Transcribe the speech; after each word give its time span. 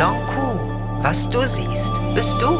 Lonku, 0.00 0.58
was 1.02 1.28
du 1.28 1.40
siehst, 1.40 1.92
bist 2.14 2.34
du. 2.40 2.58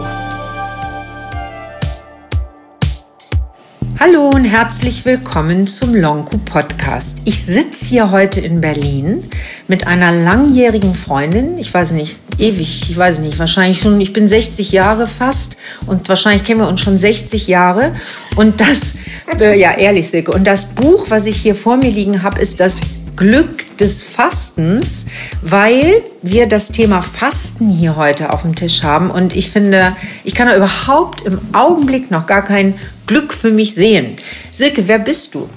Hallo 3.98 4.28
und 4.28 4.44
herzlich 4.44 5.06
willkommen 5.06 5.66
zum 5.66 5.94
Lonku 5.94 6.36
Podcast. 6.36 7.16
Ich 7.24 7.42
sitze 7.42 7.86
hier 7.86 8.10
heute 8.10 8.42
in 8.42 8.60
Berlin 8.60 9.24
mit 9.68 9.86
einer 9.86 10.12
langjährigen 10.12 10.94
Freundin. 10.94 11.56
Ich 11.56 11.72
weiß 11.72 11.92
nicht, 11.92 12.20
ewig, 12.36 12.90
ich 12.90 12.94
weiß 12.98 13.20
nicht, 13.20 13.38
wahrscheinlich 13.38 13.80
schon, 13.80 13.98
ich 14.02 14.12
bin 14.12 14.28
60 14.28 14.70
Jahre 14.72 15.06
fast 15.06 15.56
und 15.86 16.10
wahrscheinlich 16.10 16.44
kennen 16.44 16.60
wir 16.60 16.68
uns 16.68 16.82
schon 16.82 16.98
60 16.98 17.46
Jahre. 17.46 17.94
Und 18.36 18.60
das, 18.60 18.96
äh, 19.40 19.58
ja, 19.58 19.72
ehrlich, 19.78 20.10
Silke, 20.10 20.32
und 20.32 20.46
das 20.46 20.66
Buch, 20.66 21.06
was 21.08 21.24
ich 21.24 21.36
hier 21.36 21.54
vor 21.54 21.78
mir 21.78 21.90
liegen 21.90 22.22
habe, 22.22 22.38
ist 22.38 22.60
das 22.60 22.82
Glück 23.20 23.76
des 23.76 24.02
Fastens, 24.02 25.04
weil 25.42 26.00
wir 26.22 26.46
das 26.46 26.68
Thema 26.68 27.02
Fasten 27.02 27.68
hier 27.68 27.96
heute 27.96 28.32
auf 28.32 28.40
dem 28.42 28.54
Tisch 28.54 28.82
haben. 28.82 29.10
Und 29.10 29.36
ich 29.36 29.50
finde, 29.50 29.94
ich 30.24 30.34
kann 30.34 30.48
da 30.48 30.56
überhaupt 30.56 31.26
im 31.26 31.38
Augenblick 31.52 32.10
noch 32.10 32.24
gar 32.24 32.42
kein 32.42 32.78
Glück 33.06 33.34
für 33.34 33.50
mich 33.50 33.74
sehen. 33.74 34.16
Silke, 34.50 34.88
wer 34.88 34.98
bist 34.98 35.34
du? 35.34 35.50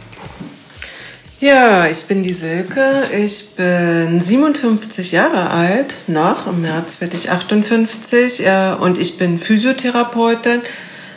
Ja, 1.40 1.88
ich 1.88 2.04
bin 2.04 2.22
die 2.22 2.34
Silke. 2.34 3.04
Ich 3.18 3.56
bin 3.56 4.22
57 4.22 5.14
Jahre 5.14 5.50
alt, 5.50 5.96
noch. 6.08 6.48
Im 6.48 6.64
März 6.64 7.00
werde 7.00 7.16
ich 7.16 7.32
58. 7.32 8.44
Und 8.82 8.98
ich 8.98 9.18
bin 9.18 9.40
Physiotherapeutin 9.40 10.62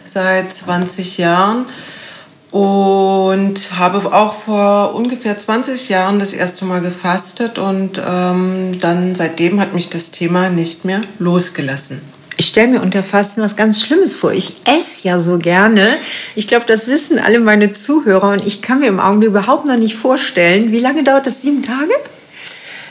seit 0.05 0.55
20 0.55 1.19
Jahren 1.19 1.67
und 2.51 3.79
habe 3.79 4.13
auch 4.13 4.35
vor 4.35 4.95
ungefähr 4.95 5.39
20 5.39 5.89
Jahren 5.89 6.19
das 6.19 6.33
erste 6.33 6.65
Mal 6.65 6.81
gefastet 6.81 7.59
und 7.59 8.01
ähm, 8.07 8.79
dann 8.81 9.15
seitdem 9.15 9.61
hat 9.61 9.75
mich 9.75 9.91
das 9.91 10.11
Thema 10.11 10.49
nicht 10.49 10.85
mehr 10.85 11.01
losgelassen. 11.19 12.01
Ich 12.39 12.47
stelle 12.49 12.69
mir 12.69 12.83
unter 12.83 13.03
Fasten 13.03 13.41
was 13.41 13.57
ganz 13.57 13.81
Schlimmes 13.81 14.15
vor. 14.15 14.33
Ich 14.33 14.57
esse 14.65 15.09
ja 15.09 15.19
so 15.19 15.39
gerne. 15.39 15.97
Ich 16.35 16.47
glaube, 16.47 16.67
das 16.67 16.87
wissen 16.87 17.19
alle 17.19 17.41
meine 17.41 17.73
Zuhörer 17.73 18.33
und 18.33 18.47
ich 18.47 18.61
kann 18.61 18.81
mir 18.81 18.89
im 18.89 19.01
Augenblick 19.01 19.31
überhaupt 19.31 19.67
noch 19.67 19.79
nicht 19.79 19.97
vorstellen. 19.97 20.71
Wie 20.71 20.79
lange 20.79 21.03
dauert 21.03 21.27
das? 21.27 21.41
Sieben 21.41 21.63
Tage? 21.63 21.93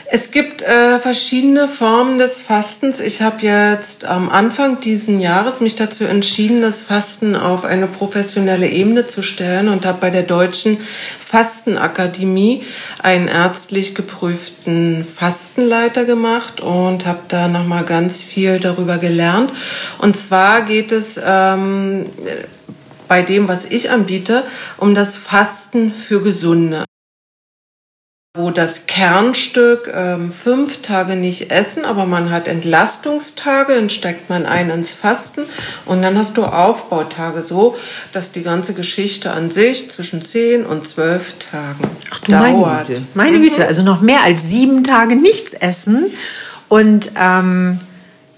Es 0.08 0.30
gibt 0.30 0.62
äh, 0.62 1.00
verschiedene 1.00 1.66
Formen 1.66 2.18
des 2.18 2.40
Fastens. 2.40 3.00
Ich 3.00 3.22
habe 3.22 3.44
jetzt 3.44 4.04
am 4.04 4.28
Anfang 4.28 4.80
diesen 4.80 5.18
Jahres 5.18 5.60
mich 5.60 5.74
dazu 5.74 6.04
entschieden, 6.04 6.62
das 6.62 6.82
Fasten 6.82 7.34
auf 7.34 7.64
eine 7.64 7.88
professionelle 7.88 8.68
Ebene 8.68 9.08
zu 9.08 9.22
stellen 9.22 9.68
und 9.68 9.84
habe 9.84 9.98
bei 10.00 10.10
der 10.10 10.22
Deutschen 10.22 10.78
Fastenakademie 11.26 12.62
einen 13.02 13.26
ärztlich 13.26 13.96
geprüften 13.96 15.04
Fastenleiter 15.04 16.04
gemacht 16.04 16.60
und 16.60 17.04
habe 17.04 17.22
da 17.26 17.48
noch 17.48 17.66
mal 17.66 17.84
ganz 17.84 18.22
viel 18.22 18.60
darüber 18.60 18.98
gelernt. 18.98 19.52
Und 19.98 20.16
zwar 20.16 20.62
geht 20.62 20.92
es 20.92 21.20
ähm, 21.24 22.06
bei 23.08 23.22
dem, 23.22 23.48
was 23.48 23.64
ich 23.64 23.90
anbiete, 23.90 24.44
um 24.76 24.94
das 24.94 25.16
Fasten 25.16 25.92
für 25.92 26.22
Gesunde 26.22 26.84
wo 28.36 28.50
das 28.50 28.86
Kernstück 28.86 29.90
ähm, 29.92 30.30
fünf 30.32 30.82
Tage 30.82 31.16
nicht 31.16 31.50
essen, 31.50 31.84
aber 31.84 32.06
man 32.06 32.30
hat 32.30 32.48
Entlastungstage, 32.48 33.74
dann 33.74 33.90
steigt 33.90 34.28
man 34.30 34.46
ein 34.46 34.70
ins 34.70 34.90
Fasten 34.90 35.42
und 35.84 36.02
dann 36.02 36.16
hast 36.18 36.36
du 36.36 36.44
Aufbautage 36.44 37.42
so, 37.42 37.76
dass 38.12 38.32
die 38.32 38.42
ganze 38.42 38.74
Geschichte 38.74 39.30
an 39.30 39.50
sich 39.50 39.90
zwischen 39.90 40.22
zehn 40.22 40.64
und 40.64 40.86
zwölf 40.86 41.34
Tagen 41.38 41.80
Ach, 42.10 42.18
du 42.20 42.32
dauert. 42.32 42.52
Meine 42.52 42.86
Güte, 42.86 43.02
meine 43.14 43.40
Güte, 43.40 43.66
also 43.66 43.82
noch 43.82 44.00
mehr 44.00 44.22
als 44.22 44.48
sieben 44.48 44.84
Tage 44.84 45.16
nichts 45.16 45.54
essen 45.54 46.06
und 46.68 47.12
ähm, 47.18 47.80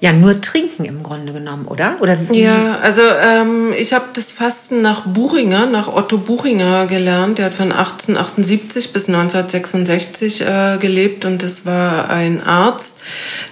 ja 0.00 0.12
nur 0.12 0.40
trinken 0.40 0.84
im 0.84 1.02
Grunde 1.02 1.32
genommen, 1.32 1.66
oder? 1.66 1.96
Oder? 2.00 2.16
Ja, 2.30 2.78
also 2.80 3.02
ähm, 3.02 3.72
ich 3.76 3.92
habe 3.92 4.06
das 4.12 4.30
Fasten 4.30 4.80
nach 4.80 5.00
Buchinger, 5.06 5.66
nach 5.66 5.88
Otto 5.88 6.18
Buchinger 6.18 6.86
gelernt. 6.86 7.38
Der 7.38 7.46
hat 7.46 7.54
von 7.54 7.72
1878 7.72 8.92
bis 8.92 9.08
1966 9.08 10.42
äh, 10.42 10.78
gelebt 10.78 11.24
und 11.24 11.42
das 11.42 11.66
war 11.66 12.10
ein 12.10 12.44
Arzt, 12.44 12.94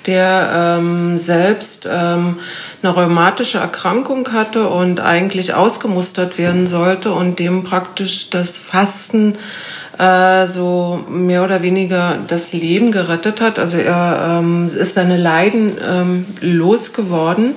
der 0.07 0.79
ähm, 0.79 1.19
selbst 1.19 1.89
ähm, 1.91 2.39
eine 2.81 2.95
rheumatische 2.95 3.59
Erkrankung 3.59 4.33
hatte 4.33 4.69
und 4.69 5.01
eigentlich 5.01 5.55
ausgemustert 5.55 6.39
werden 6.39 6.69
sollte 6.69 7.13
und 7.13 7.41
dem 7.41 7.65
praktisch 7.65 8.31
das 8.31 8.57
Fasten 8.57 9.37
äh, 9.99 10.47
so 10.47 11.05
mehr 11.09 11.45
oder 11.45 11.63
weniger 11.63 12.19
das 12.27 12.53
Leben 12.53 12.93
gerettet 12.93 13.41
hat. 13.41 13.59
Also 13.59 13.79
er 13.79 14.39
ähm, 14.41 14.67
ist 14.67 14.95
seine 14.95 15.17
Leiden 15.17 15.77
ähm, 15.87 16.27
losgeworden, 16.41 17.55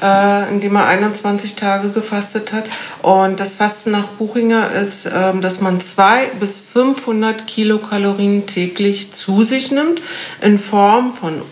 äh, 0.00 0.48
indem 0.50 0.76
er 0.76 0.86
21 0.86 1.56
Tage 1.56 1.88
gefastet 1.88 2.52
hat. 2.52 2.64
Und 3.02 3.40
das 3.40 3.56
Fasten 3.56 3.90
nach 3.90 4.08
Buchinger 4.08 4.70
ist, 4.70 5.10
ähm, 5.12 5.40
dass 5.40 5.60
man 5.60 5.80
zwei 5.80 6.26
bis 6.38 6.60
500 6.60 7.46
Kilokalorien 7.46 8.46
täglich 8.46 9.12
zu 9.12 9.42
sich 9.42 9.72
nimmt 9.72 10.00
in 10.40 10.58
Form 10.58 11.12
von 11.12 11.42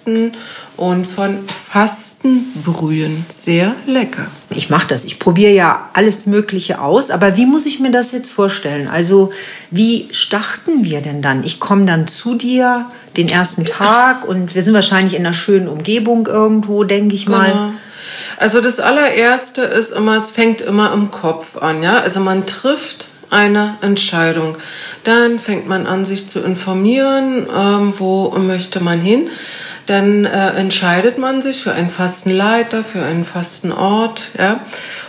Obstsäften 0.00 0.32
und 0.76 1.06
von 1.06 1.38
Fastenbrühen. 1.48 3.26
Sehr 3.28 3.74
lecker. 3.86 4.26
Ich 4.50 4.70
mache 4.70 4.88
das. 4.88 5.04
Ich 5.04 5.18
probiere 5.18 5.52
ja 5.52 5.90
alles 5.92 6.26
Mögliche 6.26 6.80
aus. 6.80 7.10
Aber 7.10 7.36
wie 7.36 7.46
muss 7.46 7.66
ich 7.66 7.80
mir 7.80 7.90
das 7.90 8.12
jetzt 8.12 8.30
vorstellen? 8.30 8.88
Also 8.88 9.32
wie 9.70 10.08
starten 10.12 10.84
wir 10.84 11.00
denn 11.00 11.22
dann? 11.22 11.44
Ich 11.44 11.60
komme 11.60 11.84
dann 11.84 12.08
zu 12.08 12.34
dir 12.34 12.86
den 13.16 13.28
ersten 13.28 13.64
Tag 13.64 14.26
und 14.26 14.54
wir 14.54 14.62
sind 14.62 14.74
wahrscheinlich 14.74 15.14
in 15.14 15.26
einer 15.26 15.34
schönen 15.34 15.68
Umgebung 15.68 16.26
irgendwo, 16.26 16.84
denke 16.84 17.14
ich 17.14 17.28
mal. 17.28 17.50
Genau. 17.50 17.72
Also 18.38 18.60
das 18.60 18.80
allererste 18.80 19.62
ist 19.62 19.92
immer, 19.92 20.16
es 20.16 20.30
fängt 20.30 20.62
immer 20.62 20.92
im 20.92 21.10
Kopf 21.10 21.58
an. 21.58 21.82
Ja, 21.82 21.98
also 22.00 22.20
man 22.20 22.46
trifft 22.46 23.08
eine 23.30 23.76
Entscheidung. 23.80 24.56
Dann 25.04 25.38
fängt 25.38 25.68
man 25.68 25.86
an, 25.86 26.04
sich 26.04 26.28
zu 26.28 26.40
informieren, 26.40 27.46
ähm, 27.56 27.94
wo 27.96 28.30
möchte 28.30 28.80
man 28.80 29.00
hin 29.00 29.30
dann 29.90 30.24
äh, 30.24 30.50
entscheidet 30.50 31.18
man 31.18 31.42
sich 31.42 31.62
für 31.62 31.72
einen 31.72 31.90
fasten 31.90 32.30
Leiter, 32.30 32.84
für 32.84 33.04
einen 33.04 33.24
fasten 33.24 33.72
Ort, 33.72 34.30
ja. 34.38 34.60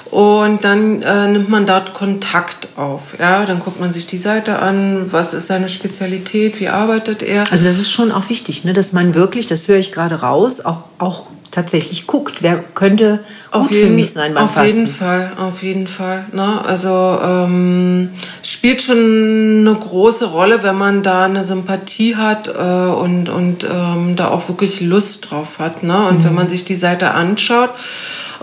Und 0.09 0.65
dann 0.65 1.01
äh, 1.03 1.27
nimmt 1.27 1.49
man 1.49 1.65
dort 1.65 1.93
Kontakt 1.93 2.67
auf. 2.75 3.17
Ja, 3.17 3.45
dann 3.45 3.59
guckt 3.59 3.79
man 3.79 3.93
sich 3.93 4.07
die 4.07 4.17
Seite 4.17 4.59
an, 4.59 5.05
was 5.11 5.33
ist 5.33 5.47
seine 5.47 5.69
Spezialität, 5.69 6.59
wie 6.59 6.67
arbeitet 6.67 7.23
er. 7.23 7.49
Also 7.49 7.65
das 7.65 7.77
ist 7.77 7.91
schon 7.91 8.11
auch 8.11 8.27
wichtig, 8.29 8.65
ne, 8.65 8.73
dass 8.73 8.91
man 8.91 9.15
wirklich, 9.15 9.47
das 9.47 9.69
höre 9.69 9.77
ich 9.77 9.93
gerade 9.93 10.15
raus, 10.15 10.65
auch, 10.65 10.89
auch 10.97 11.27
tatsächlich 11.51 12.07
guckt, 12.07 12.41
wer 12.41 12.57
könnte 12.57 13.19
gut 13.51 13.71
jeden, 13.71 13.89
für 13.89 13.93
mich 13.93 14.11
sein 14.13 14.33
beim 14.33 14.45
auf 14.45 14.53
Fasten. 14.53 14.69
Auf 14.69 14.77
jeden 14.77 14.87
Fall, 14.87 15.31
auf 15.37 15.63
jeden 15.63 15.87
Fall. 15.87 16.25
Ne? 16.31 16.63
Also 16.65 17.19
ähm, 17.21 18.09
spielt 18.41 18.81
schon 18.81 18.97
eine 18.97 19.75
große 19.75 20.27
Rolle, 20.27 20.63
wenn 20.63 20.77
man 20.77 21.03
da 21.03 21.25
eine 21.25 21.43
Sympathie 21.43 22.15
hat 22.15 22.47
äh, 22.47 22.51
und, 22.51 23.27
und 23.29 23.65
ähm, 23.65 24.15
da 24.15 24.29
auch 24.29 24.47
wirklich 24.47 24.81
Lust 24.81 25.29
drauf 25.29 25.59
hat. 25.59 25.83
Ne? 25.83 26.07
Und 26.07 26.19
mhm. 26.19 26.25
wenn 26.25 26.35
man 26.35 26.49
sich 26.49 26.63
die 26.63 26.75
Seite 26.75 27.11
anschaut 27.11 27.71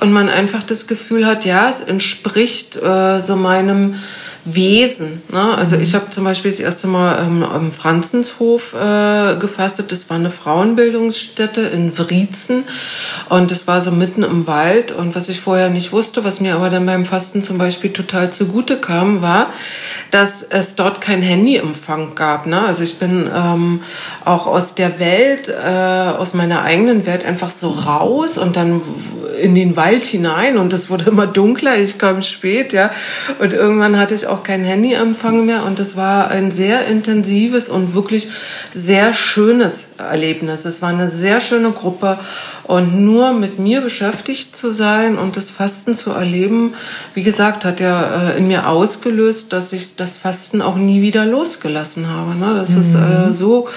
und 0.01 0.13
man 0.13 0.29
einfach 0.29 0.63
das 0.63 0.87
Gefühl 0.87 1.27
hat, 1.27 1.47
ja, 1.47 1.69
es 1.69 1.81
entspricht 1.81 2.77
äh, 2.77 3.21
so 3.23 3.37
meinem 3.37 3.97
Wesen. 4.55 5.23
Ne? 5.31 5.57
Also 5.57 5.77
mhm. 5.77 5.83
ich 5.83 5.95
habe 5.95 6.11
zum 6.11 6.25
Beispiel 6.25 6.51
das 6.51 6.61
erste 6.61 6.87
Mal 6.87 7.19
ähm, 7.21 7.43
am 7.43 7.73
Franzenshof 7.73 8.75
äh, 8.75 9.37
gefastet. 9.37 9.93
Das 9.93 10.09
war 10.11 10.17
eine 10.17 10.31
Frauenbildungsstätte 10.31 11.61
in 11.63 11.97
Wriezen 11.99 12.65
und 13.29 13.51
das 13.51 13.67
war 13.67 13.81
so 13.81 13.91
mitten 13.91 14.23
im 14.23 14.47
Wald. 14.47 14.93
Und 14.93 15.15
was 15.15 15.29
ich 15.29 15.41
vorher 15.41 15.71
nicht 15.71 15.93
wusste, 15.93 16.25
was 16.25 16.41
mir 16.41 16.55
aber 16.55 16.71
dann 16.71 16.87
beim 16.87 17.05
Fasten 17.05 17.43
zum 17.43 17.59
Beispiel 17.59 17.93
total 17.93 18.31
zugute 18.31 18.77
kam, 18.79 19.23
war, 19.23 19.53
dass 20.11 20.43
es 20.43 20.75
dort 20.75 21.01
kein 21.01 21.23
Handyempfang 21.23 22.15
gab. 22.15 22.47
Ne? 22.47 22.61
Also 22.61 22.85
ich 22.85 22.99
bin 22.99 23.29
ähm, 23.35 23.83
auch 24.25 24.47
aus 24.47 24.75
der 24.75 24.99
Welt, 24.99 25.49
äh, 25.49 25.69
aus 25.69 26.35
meiner 26.35 26.63
eigenen 26.63 27.07
Welt 27.07 27.25
einfach 27.25 27.51
so 27.51 27.71
raus 27.71 28.39
und 28.39 28.57
dann 28.57 28.81
in 29.41 29.55
den 29.55 29.77
Wald 29.77 30.07
hinein 30.07 30.59
und 30.59 30.73
es 30.73 30.91
wurde 30.91 31.07
immer 31.11 31.27
dunkler. 31.27 31.79
Ich 31.79 31.99
kam 31.99 32.23
spät, 32.23 32.73
ja. 32.73 32.91
Und 33.39 33.55
irgendwann 33.55 33.99
hatte 33.99 34.15
ich 34.15 34.27
auch 34.27 34.43
kein 34.43 34.65
Handyempfang 34.65 35.47
mehr 35.47 35.65
und 35.65 35.79
es 35.79 35.97
war 35.97 36.31
ein 36.31 36.51
sehr 36.53 36.87
intensives 36.87 37.69
und 37.69 37.95
wirklich 37.95 38.29
sehr 38.73 39.15
schönes 39.15 39.88
Erlebnis. 39.99 40.65
Es 40.65 40.83
war 40.83 40.91
eine 40.91 41.11
sehr 41.11 41.41
schöne 41.41 41.73
Gruppe 41.73 42.19
und 42.65 43.01
nur 43.01 43.33
mit 43.33 43.59
mir 43.59 43.81
beschäftigt 43.81 44.57
zu 44.57 44.71
sein 44.71 45.19
und 45.19 45.37
das 45.37 45.51
Fasten 45.51 45.95
zu 45.95 46.11
erleben, 46.11 46.75
wie 47.15 47.23
gesagt, 47.23 47.65
hat 47.65 47.81
ja 47.81 48.31
äh, 48.31 48.39
in 48.39 48.47
mir 48.49 48.69
ausgelöst, 48.69 49.53
dass 49.53 49.73
ich 49.73 49.97
das 49.97 50.17
Fasten 50.17 50.63
auch 50.63 50.77
nie 50.77 51.03
wieder 51.03 51.25
losgelassen 51.25 52.09
habe. 52.09 52.35
Ne? 52.35 52.55
Dass 52.55 52.71
mhm. 52.71 52.81
es 52.81 52.95
äh, 52.95 53.33
so 53.33 53.69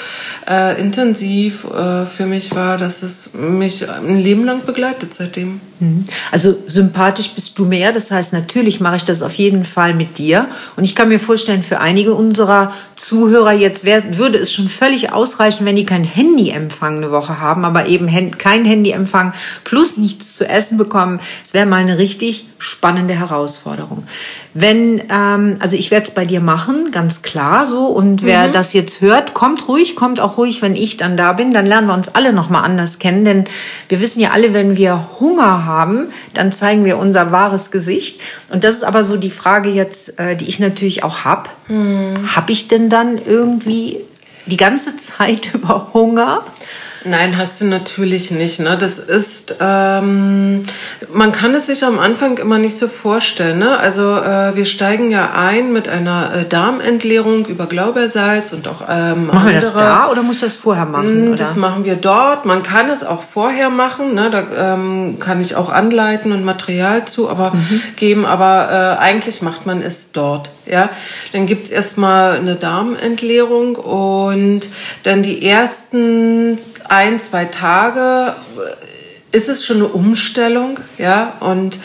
äh, 0.48 0.80
intensiv 0.80 1.66
äh, 1.66 2.06
für 2.06 2.26
mich 2.26 2.54
war, 2.56 2.78
dass 2.78 3.04
es 3.04 3.32
mich 3.34 3.90
ein 3.90 4.20
Leben 4.20 4.46
lang 4.46 4.66
begleitet 4.66 5.14
seitdem. 5.14 5.62
Mhm. 5.80 6.06
Also 6.32 6.56
sympathisch 6.68 7.32
bist 7.32 7.58
du 7.58 7.66
mehr, 7.66 7.92
das 7.92 8.12
heißt, 8.12 8.34
natürlich 8.34 8.80
mache 8.80 8.98
ich 8.98 9.04
das 9.04 9.22
auf 9.24 9.34
jeden 9.34 9.64
Fall 9.64 9.94
mit 9.94 10.18
dir. 10.18 10.48
Und 10.76 10.84
ich 10.84 10.96
kann 10.96 11.10
mir 11.10 11.20
vorstellen, 11.20 11.64
für 11.64 11.80
einige 11.80 12.14
unserer 12.14 12.72
Zuhörer 12.96 13.52
jetzt 13.54 13.84
wär, 13.84 14.18
würde 14.18 14.38
es 14.38 14.54
schon 14.54 14.70
völlig 14.70 15.12
ausreichen, 15.12 15.66
wenn 15.66 15.76
die 15.76 15.86
kein 15.86 16.04
Handyempfang 16.14 16.98
eine 16.98 17.12
Woche 17.12 17.40
haben, 17.40 17.66
aber 17.66 17.88
eben 17.88 18.08
kein 18.38 18.66
Handyempfang 18.66 19.34
plus 19.64 19.98
nichts 19.98 20.36
zu 20.36 20.48
essen 20.48 20.78
bekommen. 20.78 21.20
Es 21.44 21.54
wäre 21.54 21.66
mal 21.66 21.78
eine 21.78 21.98
richtig 21.98 22.48
spannende 22.62 23.16
Herausforderung. 23.16 24.04
Wenn, 24.54 25.02
ähm, 25.10 25.56
also 25.60 25.76
ich 25.76 25.90
werde 25.90 26.04
es 26.04 26.12
bei 26.12 26.26
dir 26.26 26.42
machen, 26.42 26.92
ganz 26.92 27.24
klar 27.24 27.66
so. 27.66 27.88
Und 27.88 28.24
wer 28.24 28.48
mhm. 28.48 28.54
das 28.54 28.74
jetzt 28.74 29.02
hört, 29.02 29.34
kommt 29.34 29.68
ruhig, 29.68 29.96
kommt 29.96 30.20
auch 30.20 30.38
ruhig, 30.38 30.62
wenn 30.62 30.76
ich 30.76 30.98
dann 30.98 31.18
da 31.18 31.34
bin. 31.34 31.54
Dann 31.54 31.66
lernen 31.66 31.88
wir 31.88 31.96
uns 31.96 32.14
alle 32.14 32.34
nochmal 32.34 32.64
anders 32.64 33.00
kennen. 33.00 33.26
Denn 33.26 33.46
wir 33.90 34.00
wissen 34.00 34.20
ja 34.20 34.30
alle, 34.30 34.54
wenn 34.54 34.78
wir 34.78 35.10
Hunger 35.20 35.66
haben, 35.66 36.10
dann 36.36 36.52
zeigen 36.52 36.86
wir 36.86 37.00
unser 37.00 37.32
wahres 37.32 37.72
Gesicht. 37.72 38.22
Und 38.50 38.64
das 38.64 38.76
ist 38.76 38.84
aber 38.84 39.04
so 39.04 39.18
die 39.18 39.32
Frage 39.32 39.70
jetzt, 39.70 40.20
äh, 40.20 40.36
die 40.36 40.48
ich 40.48 40.60
natürlich 40.60 41.04
auch 41.04 41.26
habe. 41.26 41.50
Mhm. 41.68 42.36
Habe 42.36 42.52
ich 42.52 42.68
denn 42.68 42.90
dann 42.90 43.18
irgendwie 43.18 44.02
die 44.46 44.58
ganze 44.58 44.98
Zeit 44.98 45.54
über 45.54 45.94
Hunger? 45.94 46.44
Nein, 47.04 47.36
hast 47.38 47.60
du 47.60 47.66
natürlich 47.66 48.30
nicht. 48.30 48.60
Ne? 48.60 48.78
Das 48.78 49.00
ist, 49.00 49.56
ähm, 49.60 50.64
man 51.12 51.32
kann 51.32 51.56
es 51.56 51.66
sich 51.66 51.84
am 51.84 51.98
Anfang 51.98 52.38
immer 52.38 52.60
nicht 52.60 52.78
so 52.78 52.88
vorstellen. 52.88 53.58
Ne? 53.58 53.78
Also 53.80 54.18
äh, 54.18 54.56
wir 54.56 54.66
steigen 54.66 55.10
ja 55.10 55.32
ein 55.36 55.74
mit 55.74 55.90
einer 55.90 56.32
äh, 56.34 56.46
Darmentleerung 56.46 57.48
über 57.48 57.66
Glaubersalz 57.66 58.54
und 58.54 58.68
auch 58.68 58.84
ähm, 58.88 59.28
Machen 59.28 59.40
andere. 59.40 59.46
wir 59.46 59.54
das 59.54 59.74
da 59.74 60.12
oder 60.12 60.22
muss 60.22 60.42
das 60.42 60.58
vorher 60.58 60.86
machen? 60.86 61.30
Hm, 61.30 61.36
das 61.38 61.54
oder? 61.54 61.62
machen 61.62 61.86
wir 61.86 61.96
dort. 61.96 62.46
Man 62.46 62.62
kann 62.62 62.88
es 62.88 63.04
auch 63.04 63.24
vorher 63.24 63.72
machen. 63.72 64.14
Ne? 64.14 64.30
Da 64.30 64.74
ähm, 64.74 65.18
kann 65.20 65.42
ich 65.42 65.56
auch 65.56 65.72
anleiten 65.72 66.32
und 66.32 66.46
Material 66.46 67.06
zu 67.06 67.30
aber 67.30 67.52
mhm. 67.52 67.82
geben. 67.96 68.26
Aber 68.28 68.98
äh, 69.00 69.02
eigentlich 69.02 69.42
macht 69.42 69.66
man 69.66 69.82
es 69.82 70.12
dort. 70.12 70.52
Ja, 70.68 70.90
dann 71.34 71.48
gibt's 71.48 71.72
erstmal 71.72 72.38
eine 72.38 72.56
Darmentleerung 72.56 73.76
und 73.76 74.70
dann 75.04 75.24
die 75.24 75.44
ersten 75.44 76.60
ein, 76.92 77.22
zwei 77.22 77.46
Tage 77.46 78.36
äh, 78.58 79.38
ist 79.38 79.48
es 79.48 79.66
schon 79.66 79.78
eine 79.78 79.88
Umstellung, 79.88 80.78
ja, 80.98 81.34
und 81.40 81.80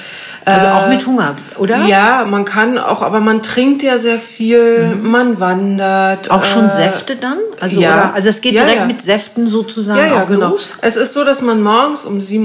also 0.45 0.67
auch 0.67 0.89
mit 0.89 1.07
Hunger, 1.07 1.35
oder? 1.59 1.87
Ja, 1.87 2.25
man 2.29 2.45
kann 2.45 2.79
auch, 2.79 3.03
aber 3.03 3.19
man 3.19 3.43
trinkt 3.43 3.83
ja 3.83 3.99
sehr 3.99 4.19
viel, 4.19 4.95
mhm. 4.95 5.11
man 5.11 5.41
wandert. 5.41 6.31
Auch 6.31 6.45
schon 6.45 6.67
äh, 6.67 6.71
Säfte 6.71 7.17
dann? 7.17 7.39
Also, 7.61 7.81
ja. 7.81 7.95
Oder, 7.95 8.15
also 8.15 8.29
es 8.29 8.41
geht 8.41 8.55
ja, 8.55 8.63
direkt 8.63 8.81
ja. 8.81 8.87
mit 8.87 9.03
Säften 9.03 9.49
sozusagen 9.49 9.99
Ja, 9.99 10.07
ja, 10.07 10.25
genau. 10.25 10.51
Los? 10.51 10.69
Es 10.83 10.97
ist 10.97 11.15
so, 11.15 11.25
dass 11.25 11.43
man 11.43 11.63
morgens 11.63 12.05
um 12.05 12.19
7.30 12.19 12.45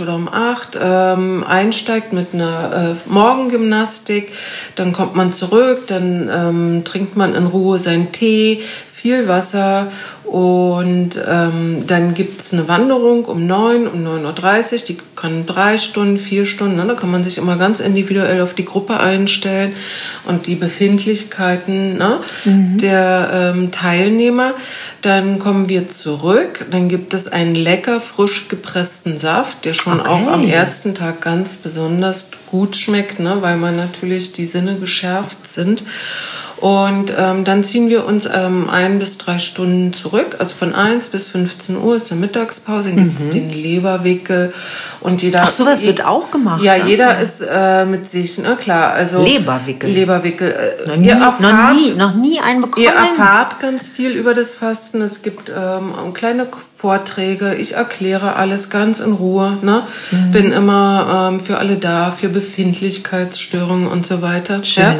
oder 0.02 0.14
um 0.16 0.28
8 0.28 0.76
Uhr 0.76 0.82
ähm, 0.82 1.44
einsteigt 1.44 2.12
mit 2.12 2.34
einer 2.34 2.96
äh, 3.06 3.10
Morgengymnastik. 3.10 4.32
Dann 4.74 4.92
kommt 4.92 5.14
man 5.14 5.32
zurück, 5.32 5.86
dann 5.86 6.30
ähm, 6.32 6.84
trinkt 6.84 7.16
man 7.16 7.36
in 7.36 7.46
Ruhe 7.46 7.78
seinen 7.78 8.10
Tee, 8.10 8.62
viel 9.00 9.28
Wasser 9.28 9.92
und 10.24 11.10
ähm, 11.26 11.86
dann 11.86 12.14
gibt 12.14 12.42
es 12.42 12.52
eine 12.52 12.66
Wanderung 12.66 13.26
um 13.26 13.46
9, 13.46 13.86
um 13.86 14.04
9.30 14.04 14.72
Uhr, 14.72 14.78
die 14.88 14.98
kann 15.14 15.46
drei 15.46 15.78
Stunden, 15.78 16.18
vier 16.18 16.46
Stunden, 16.46 16.76
ne? 16.76 16.84
da 16.84 16.94
kann 16.94 17.10
man 17.10 17.22
sich 17.22 17.38
immer 17.38 17.56
ganz 17.56 17.78
individuell 17.78 18.40
auf 18.40 18.54
die 18.54 18.64
Gruppe 18.64 18.98
einstellen 18.98 19.72
und 20.26 20.48
die 20.48 20.56
Befindlichkeiten 20.56 21.96
ne? 21.96 22.18
Mhm. 22.44 22.78
der 22.78 23.54
ähm, 23.54 23.70
Teilnehmer. 23.70 24.54
Dann 25.00 25.38
kommen 25.38 25.68
wir 25.68 25.88
zurück, 25.88 26.66
dann 26.70 26.88
gibt 26.88 27.14
es 27.14 27.28
einen 27.28 27.54
lecker 27.54 28.00
frisch 28.00 28.48
gepressten 28.48 29.16
Saft, 29.16 29.64
der 29.64 29.74
schon 29.74 30.00
okay. 30.00 30.10
auch 30.10 30.26
am 30.26 30.46
ersten 30.46 30.94
Tag 30.94 31.20
ganz 31.20 31.54
besonders 31.54 32.30
gut 32.50 32.76
schmeckt, 32.76 33.20
ne? 33.20 33.38
weil 33.40 33.56
man 33.58 33.76
natürlich 33.76 34.32
die 34.32 34.46
Sinne 34.46 34.76
geschärft 34.76 35.46
sind. 35.46 35.84
Und 36.60 37.12
ähm, 37.16 37.44
dann 37.44 37.62
ziehen 37.62 37.88
wir 37.88 38.04
uns 38.04 38.28
ähm, 38.32 38.68
ein 38.68 38.98
bis 38.98 39.16
drei 39.16 39.38
Stunden 39.38 39.92
zurück. 39.92 40.36
Also 40.38 40.56
von 40.56 40.74
1 40.74 41.10
bis 41.10 41.28
15 41.28 41.76
Uhr 41.76 41.94
ist 41.94 42.10
eine 42.10 42.20
Mittagspause, 42.20 42.90
dann 42.90 43.00
mhm. 43.00 43.04
gibt 43.04 43.20
es 43.20 43.28
den 43.30 43.52
Leberwickel 43.52 44.52
und 45.00 45.22
jeder. 45.22 45.42
Ach, 45.42 45.50
sowas 45.50 45.86
wird 45.86 46.04
auch 46.04 46.32
gemacht. 46.32 46.62
Ja, 46.62 46.74
jeder 46.74 47.20
ist 47.20 47.42
äh, 47.48 47.84
mit 47.84 48.10
sich, 48.10 48.38
ne, 48.38 48.56
klar. 48.56 48.92
Also 48.92 49.22
Leberwickel. 49.22 49.90
Leberwickel. 49.90 50.50
Äh, 50.50 50.88
noch, 50.88 50.96
nie, 50.96 51.08
erfahrt, 51.08 51.40
noch 51.40 51.72
nie, 51.74 51.92
noch 51.94 52.14
nie 52.14 52.40
einen 52.40 52.60
bekommen. 52.62 52.84
Ihr 52.84 52.92
erfahrt 52.92 53.60
ganz 53.60 53.86
viel 53.86 54.10
über 54.10 54.34
das 54.34 54.54
Fasten. 54.54 55.00
Es 55.00 55.22
gibt 55.22 55.50
ähm, 55.50 56.12
kleine 56.12 56.46
Vorträge, 56.80 57.56
ich 57.56 57.74
erkläre 57.74 58.36
alles 58.36 58.70
ganz 58.70 59.00
in 59.00 59.12
Ruhe, 59.12 59.58
ne? 59.62 59.82
Mhm. 60.12 60.30
bin 60.30 60.52
immer 60.52 61.32
ähm, 61.32 61.40
für 61.40 61.58
alle 61.58 61.74
da, 61.74 62.12
für 62.12 62.28
Befindlichkeitsstörungen 62.28 63.88
und 63.88 64.06
so 64.06 64.22
weiter. 64.22 64.62
Schön. 64.62 64.84
Ja? 64.84 64.94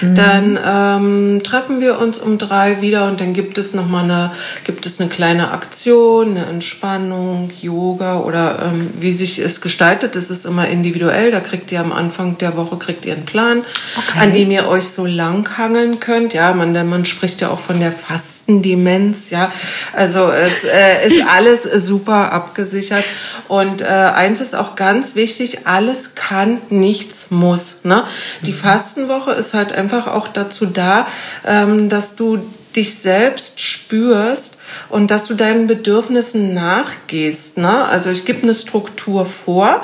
Mhm. 0.00 0.14
Dann 0.16 0.58
ähm, 0.66 1.42
treffen 1.44 1.80
wir 1.80 2.00
uns 2.00 2.18
um 2.18 2.36
drei 2.36 2.80
wieder 2.80 3.06
und 3.06 3.20
dann 3.20 3.32
gibt 3.32 3.58
es 3.58 3.74
noch 3.74 3.86
mal 3.86 4.02
eine, 4.02 4.32
gibt 4.64 4.86
es 4.86 4.98
eine 4.98 5.08
kleine 5.08 5.52
Aktion, 5.52 6.30
eine 6.30 6.46
Entspannung, 6.46 7.48
Yoga 7.62 8.18
oder 8.18 8.58
ähm, 8.64 8.90
wie 8.98 9.12
sich 9.12 9.38
es 9.38 9.60
gestaltet. 9.60 10.16
Das 10.16 10.30
ist 10.30 10.46
immer 10.46 10.66
individuell. 10.66 11.30
Da 11.30 11.38
kriegt 11.38 11.70
ihr 11.70 11.78
am 11.78 11.92
Anfang 11.92 12.38
der 12.38 12.56
Woche 12.56 12.76
kriegt 12.76 13.06
ihr 13.06 13.12
einen 13.12 13.24
Plan, 13.24 13.62
okay. 13.96 14.18
an 14.18 14.32
dem 14.32 14.50
ihr 14.50 14.66
euch 14.66 14.88
so 14.88 15.06
lang 15.06 15.56
hangeln 15.56 16.00
könnt. 16.00 16.34
Ja, 16.34 16.52
man, 16.54 16.72
man 16.88 17.04
spricht 17.04 17.40
ja 17.40 17.50
auch 17.50 17.60
von 17.60 17.78
der 17.78 17.92
Fastendemenz. 17.92 19.30
Ja, 19.30 19.52
also 19.92 20.28
es 20.32 20.64
äh, 20.64 21.19
ist 21.20 21.28
alles 21.28 21.62
super 21.62 22.32
abgesichert. 22.32 23.04
Und 23.48 23.82
äh, 23.82 23.86
eins 23.86 24.40
ist 24.40 24.54
auch 24.54 24.76
ganz 24.76 25.14
wichtig, 25.14 25.66
alles 25.66 26.14
kann, 26.14 26.60
nichts 26.70 27.30
muss. 27.30 27.76
Ne? 27.82 28.04
Die 28.42 28.52
mhm. 28.52 28.56
Fastenwoche 28.56 29.32
ist 29.32 29.54
halt 29.54 29.72
einfach 29.72 30.06
auch 30.06 30.28
dazu 30.28 30.66
da, 30.66 31.06
ähm, 31.44 31.88
dass 31.88 32.16
du 32.16 32.38
dich 32.76 32.98
selbst 32.98 33.60
spürst 33.60 34.58
und 34.88 35.10
dass 35.10 35.26
du 35.26 35.34
deinen 35.34 35.66
Bedürfnissen 35.66 36.54
nachgehst. 36.54 37.58
Ne? 37.58 37.84
Also 37.86 38.10
ich 38.10 38.24
gebe 38.24 38.42
eine 38.42 38.54
Struktur 38.54 39.24
vor 39.24 39.82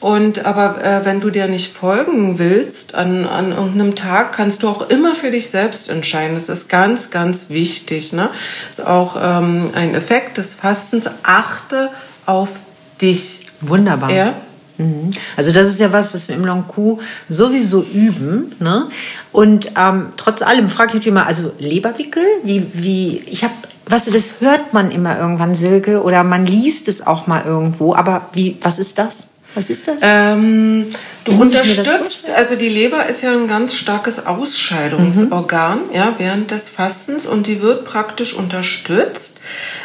und 0.00 0.44
aber 0.46 0.84
äh, 0.84 1.04
wenn 1.04 1.20
du 1.20 1.30
dir 1.30 1.48
nicht 1.48 1.74
folgen 1.74 2.38
willst 2.38 2.94
an, 2.94 3.26
an 3.26 3.50
irgendeinem 3.50 3.96
Tag, 3.96 4.32
kannst 4.32 4.62
du 4.62 4.68
auch 4.68 4.88
immer 4.88 5.14
für 5.14 5.30
dich 5.30 5.50
selbst 5.50 5.88
entscheiden. 5.88 6.36
Das 6.36 6.48
ist 6.48 6.68
ganz, 6.68 7.10
ganz 7.10 7.46
wichtig. 7.48 8.12
Ne? 8.12 8.30
Das 8.68 8.78
ist 8.78 8.86
auch 8.86 9.16
ähm, 9.20 9.70
ein 9.74 9.94
Effekt 9.94 10.38
des 10.38 10.54
Fastens. 10.54 11.10
Achte 11.24 11.90
auf 12.26 12.60
dich. 13.00 13.46
Wunderbar. 13.60 14.10
Ja? 14.10 14.34
Mhm. 14.76 15.10
Also 15.36 15.52
das 15.52 15.66
ist 15.66 15.80
ja 15.80 15.92
was, 15.92 16.14
was 16.14 16.28
wir 16.28 16.36
im 16.36 16.44
Long 16.44 16.68
Q 16.68 17.00
sowieso 17.28 17.82
üben. 17.82 18.54
Ne? 18.60 18.88
Und 19.32 19.72
ähm, 19.76 20.10
trotz 20.16 20.42
allem 20.42 20.70
frage 20.70 20.90
ich 20.90 20.94
mich 20.94 21.06
immer, 21.08 21.26
also 21.26 21.50
Leberwickel, 21.58 22.24
wie, 22.44 22.68
wie 22.72 23.18
ich 23.26 23.42
habe, 23.42 23.54
weißt 23.86 24.06
du, 24.06 24.10
das 24.12 24.40
hört 24.40 24.72
man 24.72 24.92
immer 24.92 25.18
irgendwann, 25.18 25.56
Silke, 25.56 26.04
oder 26.04 26.22
man 26.22 26.46
liest 26.46 26.86
es 26.86 27.04
auch 27.04 27.26
mal 27.26 27.44
irgendwo, 27.44 27.96
aber 27.96 28.28
wie, 28.32 28.58
was 28.62 28.78
ist 28.78 28.98
das? 28.98 29.30
Was 29.54 29.70
ist 29.70 29.88
das? 29.88 30.02
Ähm, 30.04 30.86
du 31.24 31.32
unterstützt, 31.32 32.30
also 32.30 32.54
die 32.54 32.68
Leber 32.68 33.06
ist 33.06 33.22
ja 33.22 33.32
ein 33.32 33.48
ganz 33.48 33.74
starkes 33.74 34.26
Ausscheidungsorgan 34.26 35.78
mhm. 35.88 35.94
ja, 35.94 36.14
während 36.18 36.50
des 36.50 36.68
Fastens 36.68 37.26
und 37.26 37.46
die 37.46 37.62
wird 37.62 37.86
praktisch 37.86 38.34
unterstützt, 38.34 39.40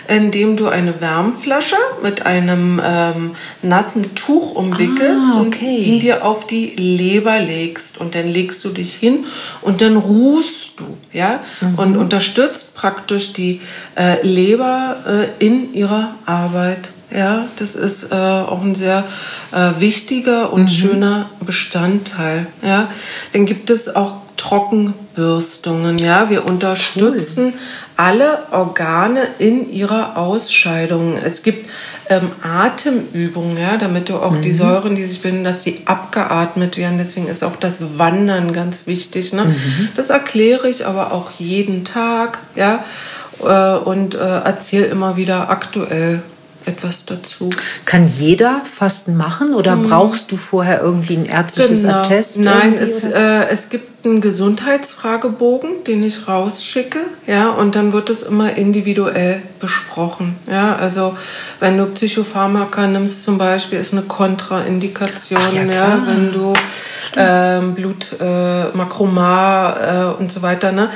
indem 0.10 0.58
du 0.58 0.68
eine 0.68 1.00
Wärmflasche 1.00 1.78
mit 2.02 2.26
einem 2.26 2.82
ähm, 2.84 3.36
nassen 3.62 4.14
Tuch 4.16 4.54
umwickelst 4.56 5.32
ah, 5.34 5.42
okay. 5.42 5.78
und 5.78 5.86
ihn 5.86 6.00
dir 6.02 6.26
auf 6.26 6.46
die 6.46 6.76
Leber 6.76 7.40
legst 7.40 7.98
und 7.98 8.16
dann 8.16 8.28
legst 8.28 8.64
du 8.66 8.70
dich 8.70 8.94
hin 8.94 9.26
und 9.62 9.82
dann 9.82 9.96
ruhst 9.96 10.80
du 10.82 10.98
ja 11.14 11.40
mhm. 11.62 11.80
und 11.80 11.98
unterstützt 11.98 12.76
praktisch 12.76 13.32
die 13.32 13.62
äh, 13.96 14.22
Leber 14.28 15.30
äh, 15.40 15.46
in 15.46 15.74
ihrer 15.74 16.16
Arbeit 16.26 16.90
ja, 17.14 17.48
das 17.58 17.76
ist 17.76 18.12
äh, 18.12 18.16
auch 18.16 18.62
ein 18.62 18.76
sehr 18.76 19.06
äh, 19.52 19.72
wichtiger 19.80 20.52
und 20.52 20.64
mhm. 20.64 20.68
schöner 20.68 21.30
Bestandteil. 21.46 22.48
Ja, 22.62 22.90
dann 23.34 23.46
gibt 23.46 23.70
es 23.70 23.96
auch 23.96 24.24
Trockenbürstungen. 24.38 25.98
Ja, 26.00 26.30
wir 26.30 26.46
unterstützen 26.46 27.46
cool. 27.48 27.60
alle 27.96 28.40
Organe 28.52 29.22
in 29.38 29.72
ihrer 29.72 30.18
Ausscheidung. 30.18 31.16
Es 31.24 31.44
gibt 31.44 31.70
ähm, 32.10 32.32
Atemübungen, 32.42 33.58
ja, 33.58 33.78
damit 33.78 34.10
du 34.10 34.16
auch 34.16 34.32
mhm. 34.32 34.42
die 34.42 34.54
Säuren, 34.54 34.96
die 34.96 35.06
sich 35.06 35.22
bilden, 35.22 35.44
dass 35.44 35.64
sie 35.64 35.84
abgeatmet 35.86 36.78
werden. 36.78 36.98
Deswegen 36.98 37.28
ist 37.28 37.44
auch 37.44 37.56
das 37.56 37.98
Wandern 37.98 38.54
ganz 38.54 38.88
wichtig. 38.88 39.34
Ne? 39.34 39.46
Mhm. 39.46 39.90
Das 39.96 40.10
erkläre 40.10 40.68
ich 40.68 40.86
aber 40.86 41.14
auch 41.14 41.32
jeden 41.38 41.86
Tag, 41.86 42.40
ja, 42.56 42.84
äh, 43.42 43.78
und 43.78 44.16
äh, 44.16 44.20
erzähle 44.20 44.86
immer 44.86 45.16
wieder 45.16 45.50
aktuell 45.50 46.22
etwas 46.66 47.06
dazu. 47.06 47.50
Kann 47.86 48.08
jeder 48.08 48.62
Fasten 48.66 49.16
machen 49.18 49.54
oder 49.54 49.74
hm. 49.74 49.84
brauchst 49.84 50.32
du 50.32 50.38
vorher 50.38 50.82
irgendwie 50.82 51.16
ein 51.16 51.26
ärztliches 51.26 51.84
genau. 51.84 52.00
Attest? 52.00 52.40
Nein, 52.40 52.78
es, 52.78 53.04
äh, 53.04 53.46
es 53.50 53.70
gibt 53.70 54.06
einen 54.06 54.22
Gesundheitsfragebogen, 54.22 55.84
den 55.86 56.04
ich 56.04 56.28
rausschicke, 56.28 57.00
ja, 57.26 57.50
und 57.50 57.76
dann 57.76 57.94
wird 57.94 58.10
es 58.10 58.24
immer 58.24 58.56
individuell 58.56 59.42
besprochen, 59.60 60.36
ja. 60.50 60.76
Also 60.76 61.16
wenn 61.60 61.78
du 61.78 61.86
Psychopharmaka 61.86 62.88
nimmst 62.88 63.24
zum 63.24 63.38
Beispiel, 63.38 63.80
ist 63.80 63.94
eine 63.94 64.02
Kontraindikation, 64.04 65.56
ja, 65.56 65.64
ja, 65.64 66.04
wenn 66.06 66.34
du 66.34 66.54
ähm, 67.18 67.74
Blut, 67.76 68.16
äh, 68.20 68.66
Makromar 68.76 70.16
äh, 70.18 70.22
und 70.22 70.32
so 70.32 70.42
weiter. 70.42 70.72
Ne? 70.72 70.90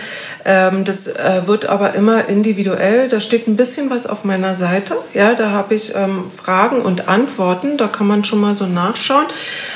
Ähm, 0.45 0.83
das 0.83 1.07
äh, 1.07 1.41
wird 1.45 1.67
aber 1.67 1.95
immer 1.95 2.27
individuell. 2.27 3.09
Da 3.09 3.19
steht 3.19 3.47
ein 3.47 3.55
bisschen 3.55 3.89
was 3.89 4.07
auf 4.07 4.23
meiner 4.23 4.55
Seite. 4.55 4.95
Ja, 5.13 5.33
da 5.35 5.51
habe 5.51 5.75
ich 5.75 5.95
ähm, 5.95 6.29
Fragen 6.29 6.81
und 6.81 7.07
Antworten. 7.07 7.77
Da 7.77 7.87
kann 7.87 8.07
man 8.07 8.23
schon 8.23 8.41
mal 8.41 8.55
so 8.55 8.65
nachschauen. 8.65 9.25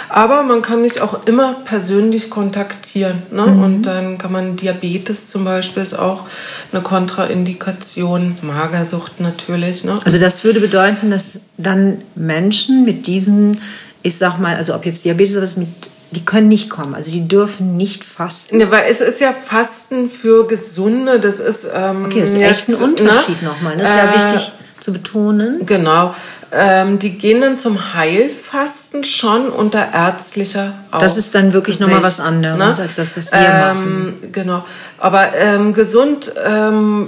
Aber 0.10 0.44
man 0.44 0.62
kann 0.62 0.82
mich 0.82 1.02
auch 1.02 1.26
immer 1.26 1.56
persönlich 1.66 2.30
kontaktieren. 2.30 3.24
Ne? 3.32 3.48
Mhm. 3.48 3.64
Und 3.64 3.82
dann 3.84 4.18
kann 4.18 4.32
man 4.32 4.56
Diabetes 4.56 5.30
zum 5.30 5.46
Beispiel 5.46 5.84
ist 5.84 5.98
auch 5.98 6.26
eine 6.72 6.82
Kontraindikation. 6.82 8.36
Magersucht 8.42 9.20
natürlich. 9.20 9.84
Ne? 9.84 9.96
Also 10.04 10.20
das 10.20 10.44
würde 10.44 10.60
bedeuten, 10.60 11.12
dass 11.12 11.42
dann 11.58 12.02
Menschen 12.16 12.86
mit 12.86 13.08
diesen 13.08 13.62
ich 14.04 14.18
sag 14.18 14.40
mal, 14.40 14.56
also 14.56 14.74
ob 14.74 14.86
jetzt 14.86 15.06
Diabetes 15.06 15.36
oder 15.36 15.44
was 15.44 15.58
mit 15.58 15.68
die 16.12 16.26
können 16.26 16.50
nicht 16.50 16.70
kommen, 16.70 16.94
also 16.94 17.12
die 17.12 17.28
dürfen 17.28 17.78
nicht 17.78 18.04
fasten. 18.04 18.58
Ne, 18.58 18.70
weil 18.70 18.84
es 18.90 19.02
ist 19.02 19.22
ja 19.22 19.34
Fasten 19.34 20.10
für 20.10 20.48
Gesunde, 20.48 21.20
das 21.20 21.40
ist. 21.40 21.68
Ähm, 21.74 22.06
okay, 22.06 22.20
das 22.20 22.32
ist 22.32 22.38
echt 22.38 22.70
ein 22.70 22.76
ne? 22.76 22.84
Unterschied 22.84 23.42
ne? 23.42 23.48
nochmal. 23.48 23.78
Das 23.78 23.90
ist 23.90 23.96
ja 23.96 24.12
äh, 24.12 24.16
wichtig 24.16 24.52
zu 24.80 24.92
betonen. 24.92 25.66
Genau. 25.66 26.14
Ähm, 26.54 27.00
die 27.00 27.18
gehen 27.18 27.40
dann 27.40 27.58
zum 27.58 27.94
Heilfasten 27.94 29.06
schon 29.06 29.48
unter 29.48 29.94
ärztlicher 29.94 30.74
Aufsicht. 30.92 31.04
Das 31.04 31.18
ist 31.18 31.34
dann 31.34 31.54
wirklich 31.54 31.80
nochmal 31.80 32.04
was 32.04 32.20
anderes 32.20 32.78
ne? 32.78 32.84
als 32.84 32.96
das, 32.96 33.16
was 33.16 33.32
wir 33.32 33.40
ähm, 33.40 33.46
machen. 33.46 34.32
Genau. 34.34 34.66
Aber 34.98 35.34
ähm, 35.34 35.74
gesund 35.74 36.34
ähm, 36.46 37.08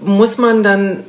muss 0.00 0.38
man 0.38 0.62
dann 0.62 1.04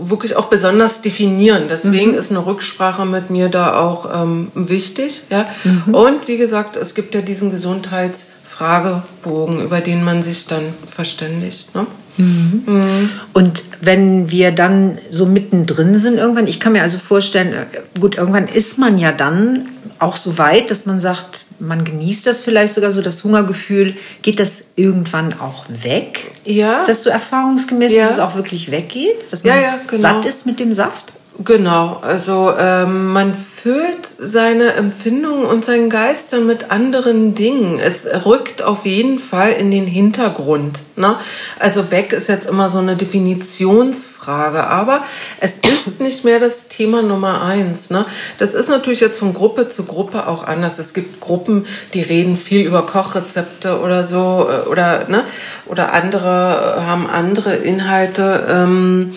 wirklich 0.00 0.36
auch 0.36 0.46
besonders 0.46 1.02
definieren. 1.02 1.64
Deswegen 1.68 2.12
mhm. 2.12 2.18
ist 2.18 2.30
eine 2.30 2.46
Rücksprache 2.46 3.04
mit 3.04 3.30
mir 3.30 3.48
da 3.48 3.76
auch 3.78 4.22
ähm, 4.22 4.52
wichtig. 4.54 5.24
Ja? 5.30 5.46
Mhm. 5.64 5.92
Und 5.94 6.28
wie 6.28 6.36
gesagt, 6.36 6.76
es 6.76 6.94
gibt 6.94 7.12
ja 7.14 7.20
diesen 7.20 7.50
Gesundheitsfragebogen, 7.50 9.60
über 9.62 9.80
den 9.80 10.04
man 10.04 10.22
sich 10.22 10.46
dann 10.46 10.62
verständigt. 10.86 11.74
Ne? 11.74 11.86
Mhm. 12.18 12.62
Mhm. 12.66 13.10
Und 13.32 13.62
wenn 13.80 14.30
wir 14.30 14.52
dann 14.52 14.98
so 15.10 15.26
mittendrin 15.26 15.98
sind 15.98 16.18
irgendwann, 16.18 16.46
ich 16.46 16.60
kann 16.60 16.72
mir 16.72 16.82
also 16.82 16.98
vorstellen, 16.98 17.52
äh, 17.52 17.66
gut, 17.98 18.16
irgendwann 18.16 18.48
ist 18.48 18.78
man 18.78 18.98
ja 18.98 19.12
dann 19.12 19.68
auch 19.98 20.16
so 20.16 20.38
weit, 20.38 20.70
dass 20.70 20.86
man 20.86 21.00
sagt, 21.00 21.44
man 21.60 21.84
genießt 21.84 22.26
das 22.26 22.40
vielleicht 22.40 22.74
sogar 22.74 22.90
so, 22.90 23.02
das 23.02 23.24
Hungergefühl. 23.24 23.96
Geht 24.22 24.40
das 24.40 24.64
irgendwann 24.76 25.38
auch 25.40 25.64
weg? 25.68 26.30
Ja. 26.44 26.78
Ist 26.78 26.88
das 26.88 27.02
so 27.02 27.10
erfahrungsgemäß, 27.10 27.94
ja. 27.94 28.02
dass 28.02 28.12
es 28.12 28.18
auch 28.18 28.34
wirklich 28.34 28.70
weggeht? 28.70 29.16
Dass 29.30 29.44
man 29.44 29.56
ja, 29.56 29.62
ja, 29.62 29.80
genau. 29.86 30.00
satt 30.00 30.24
ist 30.24 30.46
mit 30.46 30.60
dem 30.60 30.72
Saft? 30.72 31.12
Genau, 31.44 32.00
also 32.02 32.52
ähm, 32.58 33.12
man 33.12 33.32
füllt 33.32 34.04
seine 34.06 34.72
Empfindungen 34.72 35.44
und 35.44 35.64
seinen 35.64 35.88
Geist 35.88 36.32
dann 36.32 36.48
mit 36.48 36.72
anderen 36.72 37.36
Dingen. 37.36 37.78
Es 37.78 38.08
rückt 38.26 38.62
auf 38.62 38.84
jeden 38.84 39.20
Fall 39.20 39.52
in 39.52 39.70
den 39.70 39.86
Hintergrund. 39.86 40.82
Ne? 40.96 41.14
Also 41.60 41.92
weg 41.92 42.12
ist 42.12 42.28
jetzt 42.28 42.48
immer 42.48 42.68
so 42.68 42.78
eine 42.78 42.96
Definitionsfrage, 42.96 44.66
aber 44.66 45.00
es 45.40 45.58
ist 45.58 46.00
nicht 46.00 46.24
mehr 46.24 46.40
das 46.40 46.66
Thema 46.66 47.02
Nummer 47.02 47.40
eins. 47.40 47.90
Ne? 47.90 48.04
Das 48.40 48.54
ist 48.54 48.68
natürlich 48.68 49.00
jetzt 49.00 49.20
von 49.20 49.32
Gruppe 49.32 49.68
zu 49.68 49.84
Gruppe 49.84 50.26
auch 50.26 50.42
anders. 50.42 50.80
Es 50.80 50.92
gibt 50.92 51.20
Gruppen, 51.20 51.66
die 51.94 52.02
reden 52.02 52.36
viel 52.36 52.66
über 52.66 52.84
Kochrezepte 52.84 53.78
oder 53.78 54.02
so 54.02 54.48
äh, 54.50 54.68
oder 54.68 55.08
ne 55.08 55.22
oder 55.66 55.92
andere 55.92 56.84
haben 56.84 57.08
andere 57.08 57.54
Inhalte. 57.54 58.44
Ähm, 58.50 59.12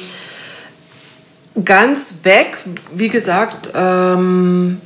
ganz 1.66 2.16
weg, 2.24 2.58
wie 2.94 3.10
gesagt, 3.10 3.72
ähm, 3.76 4.80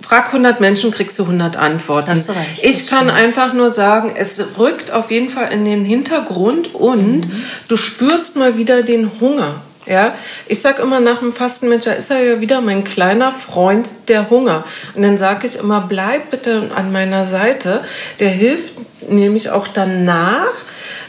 frag 0.00 0.26
100 0.26 0.60
Menschen, 0.60 0.90
kriegst 0.90 1.18
du 1.18 1.24
100 1.24 1.56
Antworten. 1.56 2.10
Hast 2.10 2.28
du 2.28 2.32
recht, 2.32 2.62
ich 2.62 2.86
kann 2.88 3.08
stimmt. 3.08 3.18
einfach 3.18 3.52
nur 3.52 3.70
sagen, 3.70 4.12
es 4.16 4.42
rückt 4.58 4.92
auf 4.92 5.10
jeden 5.10 5.30
Fall 5.30 5.52
in 5.52 5.64
den 5.64 5.84
Hintergrund 5.84 6.74
und 6.74 7.26
mhm. 7.26 7.44
du 7.68 7.76
spürst 7.76 8.36
mal 8.36 8.56
wieder 8.56 8.82
den 8.82 9.10
Hunger. 9.20 9.62
Ja, 9.86 10.14
ich 10.46 10.62
sag 10.62 10.78
immer 10.78 10.98
nach 10.98 11.18
dem 11.18 11.30
Fastenmensch, 11.30 11.84
da 11.84 11.92
ist 11.92 12.10
er 12.10 12.22
ja 12.22 12.40
wieder 12.40 12.62
mein 12.62 12.84
kleiner 12.84 13.30
Freund, 13.30 13.90
der 14.08 14.30
Hunger. 14.30 14.64
Und 14.94 15.02
dann 15.02 15.18
sage 15.18 15.46
ich 15.46 15.56
immer, 15.56 15.82
bleib 15.86 16.30
bitte 16.30 16.70
an 16.74 16.90
meiner 16.90 17.26
Seite. 17.26 17.84
Der 18.18 18.30
hilft 18.30 18.74
nämlich 19.10 19.50
auch 19.50 19.68
danach 19.68 20.54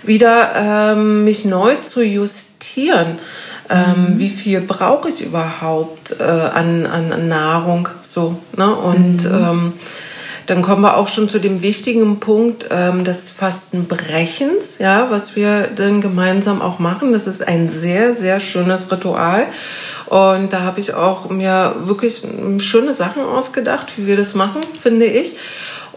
wieder 0.03 0.55
ähm, 0.57 1.23
mich 1.23 1.45
neu 1.45 1.75
zu 1.75 2.03
justieren 2.03 3.17
ähm, 3.69 4.15
wie 4.17 4.29
viel 4.29 4.61
brauche 4.61 5.09
ich 5.09 5.21
überhaupt 5.21 6.19
äh, 6.19 6.23
an, 6.23 6.85
an, 6.85 7.27
Nahrung 7.27 7.89
so. 8.01 8.37
Ne? 8.55 8.75
Und 8.75 9.25
mhm. 9.25 9.35
ähm, 9.35 9.73
dann 10.47 10.61
kommen 10.61 10.83
wir 10.83 10.97
auch 10.97 11.07
schon 11.07 11.27
zu 11.27 11.39
dem 11.39 11.63
wichtigen 11.63 12.19
Punkt 12.19 12.67
ähm, 12.69 13.03
des 13.03 13.29
Fastenbrechens, 13.29 14.77
ja, 14.77 15.07
was 15.09 15.35
wir 15.35 15.69
dann 15.75 16.01
gemeinsam 16.01 16.61
auch 16.61 16.77
machen. 16.77 17.13
Das 17.13 17.25
ist 17.25 17.47
ein 17.47 17.67
sehr, 17.67 18.13
sehr 18.13 18.39
schönes 18.39 18.91
Ritual. 18.91 19.47
Und 20.05 20.53
da 20.53 20.61
habe 20.61 20.79
ich 20.79 20.93
auch 20.93 21.29
mir 21.29 21.75
wirklich 21.85 22.23
schöne 22.59 22.93
Sachen 22.93 23.23
ausgedacht, 23.23 23.93
wie 23.97 24.05
wir 24.05 24.17
das 24.17 24.35
machen, 24.35 24.61
finde 24.63 25.05
ich. 25.05 25.35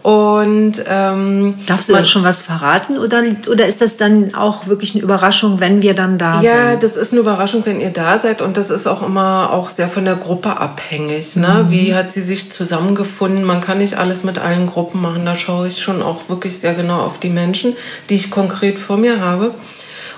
Und 0.01 0.83
ähm, 0.87 1.55
darfst 1.67 1.89
du 1.89 1.93
dann 1.93 2.05
schon 2.05 2.23
was 2.23 2.41
verraten 2.41 2.97
oder 2.97 3.21
oder 3.49 3.67
ist 3.67 3.81
das 3.81 3.97
dann 3.97 4.33
auch 4.33 4.67
wirklich 4.67 4.95
eine 4.95 5.03
Überraschung, 5.03 5.59
wenn 5.59 5.81
wir 5.81 5.93
dann 5.93 6.17
da 6.17 6.41
ja, 6.41 6.51
sind? 6.51 6.51
Ja, 6.51 6.75
das 6.77 6.95
ist 6.95 7.11
eine 7.11 7.21
Überraschung, 7.21 7.63
wenn 7.65 7.81
ihr 7.81 7.89
da 7.89 8.17
seid 8.17 8.41
und 8.41 8.55
das 8.55 8.69
ist 8.69 8.87
auch 8.87 9.01
immer 9.01 9.51
auch 9.51 9.69
sehr 9.69 9.89
von 9.89 10.05
der 10.05 10.15
Gruppe 10.15 10.57
abhängig. 10.57 11.35
Ne? 11.35 11.65
Mhm. 11.65 11.71
Wie 11.71 11.95
hat 11.95 12.11
sie 12.11 12.21
sich 12.21 12.51
zusammengefunden? 12.51 13.43
Man 13.43 13.59
kann 13.59 13.79
nicht 13.79 13.97
alles 13.97 14.23
mit 14.23 14.39
allen 14.39 14.67
Gruppen 14.67 15.01
machen. 15.01 15.25
Da 15.25 15.35
schaue 15.35 15.67
ich 15.67 15.81
schon 15.81 16.01
auch 16.01 16.29
wirklich 16.29 16.59
sehr 16.59 16.75
genau 16.75 17.01
auf 17.01 17.19
die 17.19 17.29
Menschen, 17.29 17.75
die 18.09 18.15
ich 18.15 18.31
konkret 18.31 18.79
vor 18.79 18.97
mir 18.97 19.19
habe. 19.19 19.51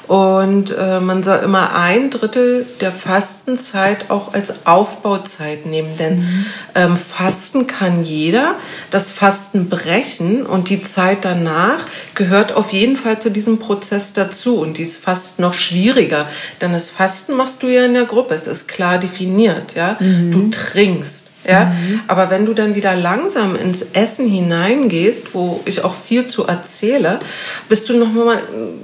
Und 0.08 0.75
äh, 0.77 1.00
man 1.00 1.24
soll 1.24 1.38
immer 1.38 1.75
ein 1.75 2.10
Drittel 2.10 2.65
der 2.81 2.91
Fastenzeit 2.91 4.10
auch 4.10 4.34
als 4.34 4.65
Aufbauzeit 4.65 5.65
nehmen, 5.65 5.98
denn 5.98 6.20
mhm. 6.20 6.46
ähm, 6.75 6.98
Fasten 6.98 7.67
kann 7.67 8.03
jeder. 8.03 8.55
Das 8.89 9.12
Fasten 9.12 9.70
brechen 9.70 10.46
und 10.46 10.70
die 10.70 10.84
Zeit 10.84 11.20
danach 11.22 11.86
gehört 12.15 12.53
auf 12.53 12.72
jeden 12.74 12.98
Fall 12.98 13.20
zu 13.20 13.31
diesem 13.31 13.60
Prozess 13.60 14.13
dazu. 14.13 14.60
Und 14.60 14.77
die 14.77 14.84
ist 14.84 15.01
fast 15.01 15.39
noch 15.39 15.53
schwieriger, 15.53 16.27
denn 16.60 16.74
das 16.74 16.89
Fasten 16.89 17.36
machst 17.36 17.63
du 17.63 17.67
ja 17.67 17.86
in 17.86 17.93
der 17.93 18.05
Gruppe. 18.05 18.34
Es 18.34 18.48
ist 18.48 18.67
klar 18.67 18.98
definiert, 18.98 19.75
ja. 19.75 19.98
Mhm. 20.00 20.31
Du 20.31 20.50
trinkst. 20.50 21.31
Ja, 21.48 21.66
mhm. 21.66 22.02
aber 22.08 22.30
wenn 22.30 22.46
du 22.46 22.54
dann 22.54 22.76
wieder 22.76 22.96
langsam 22.96 23.56
ins 23.56 23.84
Essen 23.94 24.30
hineingehst, 24.30 25.34
wo 25.34 25.62
ich 25.66 25.84
auch 25.84 25.96
viel 25.96 26.26
zu 26.28 26.46
erzähle, 26.46 27.20
bist 27.68 27.90
du 27.90 27.98
noch 27.98 28.12
mal 28.12 28.42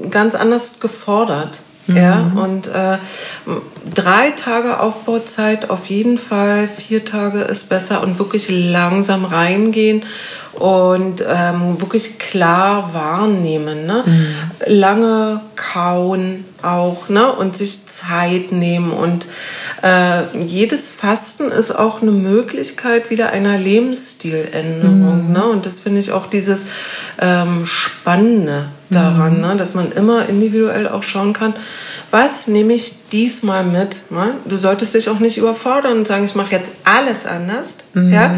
ganz 0.09 0.33
anders 0.33 0.79
gefordert. 0.79 1.59
Mhm. 1.87 1.97
Ja, 1.97 2.31
und 2.35 2.67
äh, 2.67 2.97
drei 3.93 4.31
Tage 4.31 4.79
Aufbauzeit 4.79 5.69
auf 5.69 5.85
jeden 5.85 6.17
Fall, 6.17 6.67
vier 6.67 7.05
Tage 7.05 7.41
ist 7.41 7.69
besser 7.69 8.01
und 8.03 8.19
wirklich 8.19 8.49
langsam 8.49 9.23
reingehen 9.23 10.03
und 10.59 11.23
ähm, 11.27 11.79
wirklich 11.79 12.17
klar 12.17 12.93
wahrnehmen. 12.93 13.85
Ne? 13.85 14.03
Mhm. 14.05 14.35
Lange 14.65 15.41
kauen 15.55 16.45
auch 16.63 17.09
ne? 17.09 17.31
und 17.31 17.55
sich 17.55 17.87
Zeit 17.87 18.51
nehmen. 18.51 18.91
Und 18.91 19.27
äh, 19.83 20.23
jedes 20.39 20.89
Fasten 20.89 21.51
ist 21.51 21.71
auch 21.71 22.01
eine 22.01 22.11
Möglichkeit 22.11 23.11
wieder 23.11 23.29
einer 23.29 23.57
Lebensstiländerung. 23.57 25.27
Mhm. 25.27 25.33
Ne? 25.33 25.45
Und 25.45 25.67
das 25.67 25.79
finde 25.79 25.99
ich 25.99 26.11
auch 26.11 26.25
dieses 26.25 26.65
ähm, 27.21 27.65
Spannende 27.67 28.69
daran, 28.89 29.35
mhm. 29.35 29.41
ne? 29.41 29.55
dass 29.57 29.75
man 29.75 29.91
immer 29.91 30.27
individuell 30.27 30.87
auch 30.87 31.03
schauen 31.03 31.33
kann, 31.33 31.53
was 32.09 32.47
nehme 32.47 32.73
ich 32.73 33.09
diesmal 33.11 33.63
mit. 33.63 34.11
Ne? 34.11 34.31
Du 34.45 34.57
solltest 34.57 34.95
dich 34.95 35.07
auch 35.09 35.19
nicht 35.19 35.37
überfordern 35.37 35.99
und 35.99 36.07
sagen, 36.07 36.25
ich 36.25 36.33
mache 36.33 36.53
jetzt 36.53 36.71
alles 36.83 37.27
anders. 37.27 37.75
Ja? 37.93 38.33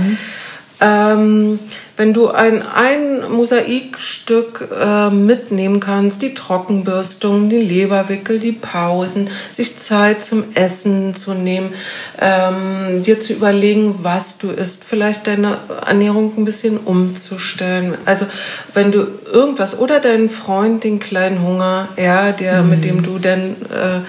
Ähm, 0.82 1.60
wenn 1.98 2.14
du 2.14 2.30
ein, 2.30 2.62
ein 2.62 3.30
Mosaikstück 3.30 4.70
äh, 4.80 5.10
mitnehmen 5.10 5.82
kannst, 5.82 6.22
die 6.22 6.34
Trockenbürstung, 6.34 7.50
die 7.50 7.60
Leberwickel, 7.60 8.40
die 8.40 8.54
Pausen, 8.54 9.30
sich 9.54 9.78
Zeit 9.78 10.24
zum 10.24 10.46
Essen 10.56 11.16
zu 11.16 11.34
nehmen, 11.34 11.74
ähm, 12.20 13.04
dir 13.04 13.20
zu 13.20 13.34
überlegen, 13.34 13.96
was 14.04 14.38
du 14.38 14.50
isst, 14.50 14.86
vielleicht 14.86 15.28
deine 15.28 15.58
Ernährung 15.86 16.32
ein 16.38 16.46
bisschen 16.46 16.78
umzustellen. 16.78 17.98
Also 18.06 18.26
wenn 18.74 18.94
du 18.94 19.06
irgendwas 19.32 19.78
oder 19.78 20.00
deinen 20.00 20.30
Freund, 20.30 20.86
den 20.86 21.00
kleinen 21.00 21.42
Hunger, 21.42 21.90
ja, 21.98 22.32
der, 22.32 22.64
mhm. 22.64 22.70
mit 22.70 22.86
dem 22.86 23.04
du 23.04 23.20
dann 23.20 23.58
äh, 23.70 24.00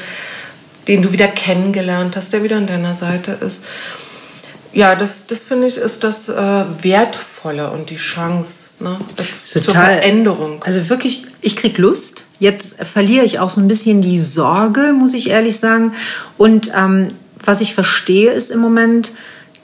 den 0.88 1.02
du 1.02 1.12
wieder 1.12 1.28
kennengelernt 1.28 2.16
hast, 2.16 2.32
der 2.32 2.42
wieder 2.42 2.56
an 2.56 2.66
deiner 2.66 2.94
Seite 2.94 3.32
ist. 3.32 3.62
Ja, 4.72 4.94
das, 4.94 5.26
das 5.26 5.44
finde 5.44 5.66
ich 5.66 5.76
ist 5.76 6.04
das 6.04 6.28
äh, 6.28 6.64
Wertvolle 6.82 7.70
und 7.70 7.90
die 7.90 7.96
Chance 7.96 8.70
ne, 8.78 8.96
zur 9.44 9.62
Veränderung. 9.62 10.62
Also 10.62 10.88
wirklich, 10.88 11.26
ich 11.40 11.56
krieg 11.56 11.76
Lust. 11.78 12.26
Jetzt 12.38 12.76
verliere 12.84 13.24
ich 13.24 13.38
auch 13.38 13.50
so 13.50 13.60
ein 13.60 13.68
bisschen 13.68 14.00
die 14.00 14.18
Sorge, 14.18 14.92
muss 14.92 15.14
ich 15.14 15.30
ehrlich 15.30 15.58
sagen. 15.58 15.92
Und 16.38 16.70
ähm, 16.76 17.08
was 17.44 17.60
ich 17.60 17.74
verstehe, 17.74 18.32
ist 18.32 18.50
im 18.50 18.60
Moment, 18.60 19.12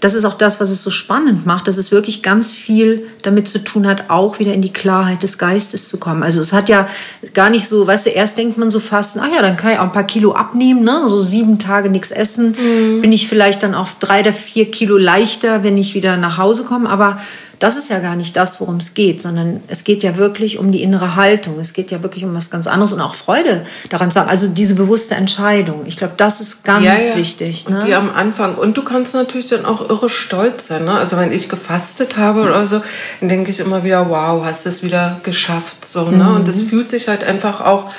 das 0.07 0.15
ist 0.15 0.25
auch 0.25 0.35
das, 0.35 0.61
was 0.61 0.71
es 0.71 0.83
so 0.83 0.91
spannend 0.91 1.47
macht, 1.47 1.67
dass 1.67 1.77
es 1.79 1.91
wirklich 1.91 2.23
ganz 2.23 2.53
viel 2.53 3.09
damit 3.23 3.49
zu 3.49 3.59
tun 3.59 3.89
hat, 3.89 4.09
auch 4.09 4.39
wieder 4.39 4.55
in 4.55 4.63
die 4.63 4.73
Klarheit 4.73 5.25
des 5.25 5.37
Geistes 5.37 5.89
zu 5.89 5.99
kommen. 5.99 6.23
Also 6.23 6.41
es 6.41 6.53
hat 6.53 6.69
ja 6.69 6.87
gar 7.35 7.51
nicht 7.51 7.67
so, 7.67 7.89
weißt 7.89 8.07
du, 8.07 8.11
erst 8.11 8.39
denkt 8.39 8.57
man 8.57 8.71
so 8.71 8.79
fast, 8.79 9.19
ah 9.19 9.27
ja, 9.27 9.43
dann 9.43 9.57
kann 9.57 9.73
ich 9.73 9.79
auch 9.81 9.83
ein 9.83 9.91
paar 9.91 10.05
Kilo 10.05 10.31
abnehmen, 10.31 10.85
ne? 10.85 11.07
So 11.09 11.23
sieben 11.23 11.59
Tage 11.59 11.91
nichts 11.91 12.13
essen, 12.13 12.55
mhm. 12.57 13.01
bin 13.01 13.11
ich 13.11 13.27
vielleicht 13.27 13.65
dann 13.65 13.75
auf 13.75 13.97
drei 13.99 14.21
oder 14.21 14.33
vier 14.33 14.71
Kilo 14.71 14.97
leichter, 14.97 15.65
wenn 15.65 15.77
ich 15.77 15.97
wieder 15.97 16.17
nach 16.17 16.39
Hause 16.39 16.63
komme. 16.63 16.89
Aber 16.89 17.19
das 17.59 17.77
ist 17.77 17.89
ja 17.89 18.01
gar 18.01 18.17
nicht 18.17 18.37
das, 18.37 18.61
worum 18.61 18.77
es 18.77 18.95
geht, 18.95 19.23
sondern 19.23 19.63
es 19.69 19.85
geht 19.85 20.03
ja 20.03 20.17
wirklich 20.17 20.59
um 20.59 20.73
die 20.73 20.83
innere 20.83 21.17
Haltung. 21.17 21.59
Es 21.59 21.73
geht 21.73 21.91
ja 21.91 22.03
wirklich 22.03 22.25
um 22.25 22.35
was 22.35 22.51
ganz 22.51 22.67
anderes 22.67 22.93
und 22.93 23.01
auch 23.01 23.15
Freude 23.15 23.65
daran 23.89 24.11
zu 24.11 24.21
haben. 24.21 24.29
Also 24.29 24.49
diese 24.49 24.75
bewusste 24.75 25.15
Entscheidung. 25.15 25.85
Ich 25.87 25.97
glaube, 25.97 26.15
das 26.17 26.41
ist 26.41 26.65
ganz 26.65 26.85
ja, 26.85 26.97
ja. 26.97 27.17
wichtig. 27.17 27.69
Ne? 27.69 27.81
Und 27.81 27.87
die 27.87 27.95
am 27.95 28.11
Anfang. 28.11 28.57
Und 28.57 28.77
du 28.77 28.83
kannst 28.83 29.15
natürlich 29.15 29.47
dann 29.47 29.65
auch 29.65 29.89
irre 29.89 30.09
stolz 30.09 30.69
sein. 30.69 30.85
Ne? 30.85 30.93
Also 30.93 31.17
wenn 31.17 31.33
ich 31.33 31.49
gefastet 31.49 32.19
habe 32.19 32.43
oder 32.43 32.67
so, 32.67 32.83
dann 33.21 33.29
denke 33.29 33.51
ich 33.51 33.61
immer 33.61 33.85
wieder, 33.85 34.11
wow, 34.11 34.45
hast 34.45 34.67
du 34.67 34.69
es 34.69 34.83
wieder 34.83 35.21
geschafft. 35.23 35.87
So, 35.87 36.11
ne? 36.11 36.25
Mhm. 36.25 36.37
Und 36.37 36.49
es 36.49 36.63
fühlt 36.63 36.91
sich 36.91 37.09
halt 37.09 37.25
einfach 37.25 37.61
auch 37.61 37.91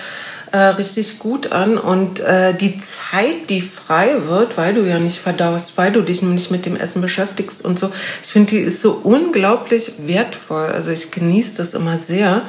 äh, 0.51 0.58
richtig 0.58 1.20
gut 1.20 1.51
an. 1.51 1.77
Und 1.77 2.20
äh, 2.20 2.54
die 2.54 2.80
Zeit, 2.80 3.50
die 3.50 3.62
frei 3.62 4.16
wird, 4.27 4.58
weil 4.58 4.74
du 4.74 4.82
ja 4.82 5.00
nicht 5.00 5.20
verdaust, 5.20 5.74
weil 5.77 5.92
du 5.92 6.01
dich 6.01 6.22
nicht 6.22 6.51
mit 6.51 6.66
dem 6.66 6.75
Essen 6.75 7.01
beschäftigst 7.01 7.63
und 7.63 7.80
so, 7.80 7.92
ich 8.24 8.30
finde, 8.30 8.51
die 8.51 8.60
ist 8.60 8.82
so 8.82 9.00
unglaublich 9.04 9.94
wertvoll. 10.00 10.68
Also 10.68 10.92
ich 10.92 11.12
genieße 11.12 11.56
das 11.56 11.74
immer 11.74 11.98
sehr 11.98 12.44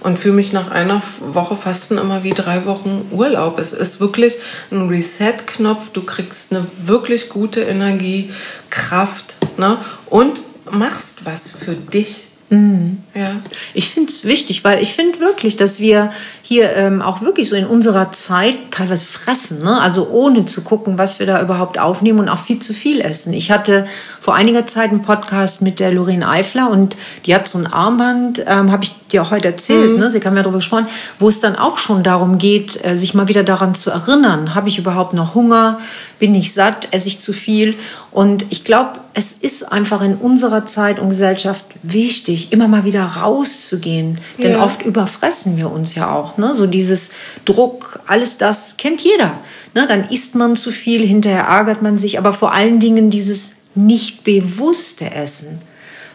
und 0.00 0.18
fühle 0.18 0.34
mich 0.34 0.52
nach 0.52 0.70
einer 0.70 1.02
Woche 1.20 1.56
Fasten 1.56 1.98
immer 1.98 2.24
wie 2.24 2.32
drei 2.32 2.66
Wochen 2.66 3.08
Urlaub. 3.10 3.58
Es 3.58 3.72
ist 3.72 4.00
wirklich 4.00 4.34
ein 4.70 4.88
Reset-Knopf. 4.88 5.90
Du 5.90 6.02
kriegst 6.02 6.52
eine 6.52 6.66
wirklich 6.78 7.28
gute 7.28 7.62
Energie, 7.62 8.30
Kraft 8.70 9.36
ne? 9.56 9.78
und 10.06 10.40
machst 10.70 11.24
was 11.24 11.50
für 11.50 11.74
dich. 11.74 12.28
Mhm. 12.50 12.98
Ja. 13.14 13.32
Ich 13.72 13.90
finde 13.90 14.10
es 14.10 14.24
wichtig, 14.24 14.64
weil 14.64 14.82
ich 14.82 14.92
finde 14.92 15.20
wirklich, 15.20 15.56
dass 15.56 15.80
wir 15.80 16.12
hier 16.42 16.70
ähm, 16.76 17.00
auch 17.00 17.22
wirklich 17.22 17.48
so 17.48 17.56
in 17.56 17.66
unserer 17.66 18.12
Zeit 18.12 18.56
teilweise 18.70 19.06
fressen, 19.06 19.62
ne? 19.62 19.80
also 19.80 20.08
ohne 20.10 20.44
zu 20.44 20.62
gucken, 20.62 20.98
was 20.98 21.18
wir 21.18 21.26
da 21.26 21.40
überhaupt 21.40 21.78
aufnehmen 21.78 22.18
und 22.18 22.28
auch 22.28 22.38
viel 22.38 22.58
zu 22.58 22.74
viel 22.74 23.00
essen. 23.00 23.32
Ich 23.32 23.50
hatte 23.50 23.86
vor 24.20 24.34
einiger 24.34 24.66
Zeit 24.66 24.90
einen 24.90 25.02
Podcast 25.02 25.62
mit 25.62 25.80
der 25.80 25.92
Lorraine 25.92 26.28
Eifler 26.28 26.70
und 26.70 26.96
die 27.24 27.34
hat 27.34 27.48
so 27.48 27.56
ein 27.56 27.66
Armband, 27.66 28.44
ähm, 28.46 28.70
habe 28.70 28.84
ich 28.84 28.94
dir 29.08 29.22
auch 29.22 29.30
heute 29.30 29.48
erzählt, 29.48 29.92
mhm. 29.92 29.98
ne? 29.98 30.10
sie 30.10 30.20
kam 30.20 30.36
ja 30.36 30.42
darüber 30.42 30.58
gesprochen, 30.58 30.86
wo 31.18 31.28
es 31.28 31.40
dann 31.40 31.56
auch 31.56 31.78
schon 31.78 32.02
darum 32.02 32.38
geht, 32.38 32.84
äh, 32.84 32.96
sich 32.96 33.14
mal 33.14 33.28
wieder 33.28 33.42
daran 33.42 33.74
zu 33.74 33.90
erinnern, 33.90 34.54
habe 34.54 34.68
ich 34.68 34.76
überhaupt 34.76 35.14
noch 35.14 35.34
Hunger, 35.34 35.78
bin 36.24 36.34
ich 36.34 36.54
satt, 36.54 36.88
esse 36.90 37.08
ich 37.08 37.20
zu 37.20 37.34
viel 37.34 37.74
und 38.10 38.46
ich 38.48 38.64
glaube, 38.64 39.00
es 39.12 39.32
ist 39.32 39.70
einfach 39.70 40.00
in 40.00 40.14
unserer 40.14 40.64
Zeit 40.64 40.98
und 40.98 41.10
Gesellschaft 41.10 41.66
wichtig, 41.82 42.50
immer 42.50 42.66
mal 42.66 42.86
wieder 42.86 43.04
rauszugehen, 43.04 44.18
denn 44.38 44.52
ja. 44.52 44.64
oft 44.64 44.80
überfressen 44.80 45.58
wir 45.58 45.70
uns 45.70 45.94
ja 45.94 46.10
auch 46.10 46.38
Ne? 46.38 46.54
So 46.54 46.66
dieses 46.66 47.10
Druck, 47.44 48.00
alles 48.06 48.38
das 48.38 48.78
kennt 48.78 49.02
jeder. 49.02 49.38
Ne? 49.74 49.86
Dann 49.86 50.08
isst 50.08 50.34
man 50.34 50.56
zu 50.56 50.70
viel, 50.70 51.06
hinterher 51.06 51.44
ärgert 51.44 51.82
man 51.82 51.98
sich, 51.98 52.16
aber 52.16 52.32
vor 52.32 52.54
allen 52.54 52.80
Dingen 52.80 53.10
dieses 53.10 53.56
nicht 53.74 54.24
bewusste 54.24 55.10
Essen, 55.10 55.60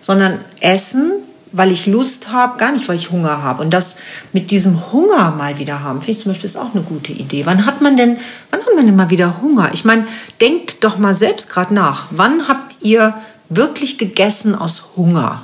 sondern 0.02 0.40
Essen, 0.60 1.12
weil 1.52 1.72
ich 1.72 1.86
Lust 1.86 2.32
habe, 2.32 2.58
gar 2.58 2.72
nicht, 2.72 2.88
weil 2.88 2.96
ich 2.96 3.12
Hunger 3.12 3.44
habe. 3.44 3.62
Und 3.62 3.72
das 3.72 3.98
mit 4.34 4.52
diesem 4.52 4.92
Hunger 4.92 5.32
mal 5.32 5.60
wieder 5.60 5.82
haben, 5.82 6.00
finde 6.00 6.12
ich 6.12 6.20
zum 6.20 6.32
Beispiel 6.32 6.46
ist 6.46 6.58
auch 6.58 6.74
eine 6.74 6.84
gute 6.84 7.12
Idee. 7.12 7.46
Wann 7.46 7.66
hat 7.66 7.82
man 7.82 7.98
denn, 7.98 8.18
wann 8.52 8.62
hat 8.62 8.76
man 8.76 8.86
denn 8.86 8.96
mal 8.96 9.10
wieder 9.10 9.42
Hunger? 9.42 9.72
Ich 9.74 9.86
meine, 9.86 10.08
denkt 10.42 10.84
doch 10.84 10.98
mal 10.98 11.14
selbst 11.14 11.50
gerade 11.50 11.74
nach. 11.74 12.06
Wann 12.12 12.48
habt 12.48 12.78
ihr 12.82 13.16
wirklich 13.50 13.98
gegessen 13.98 14.56
aus 14.56 14.90
Hunger? 14.96 15.44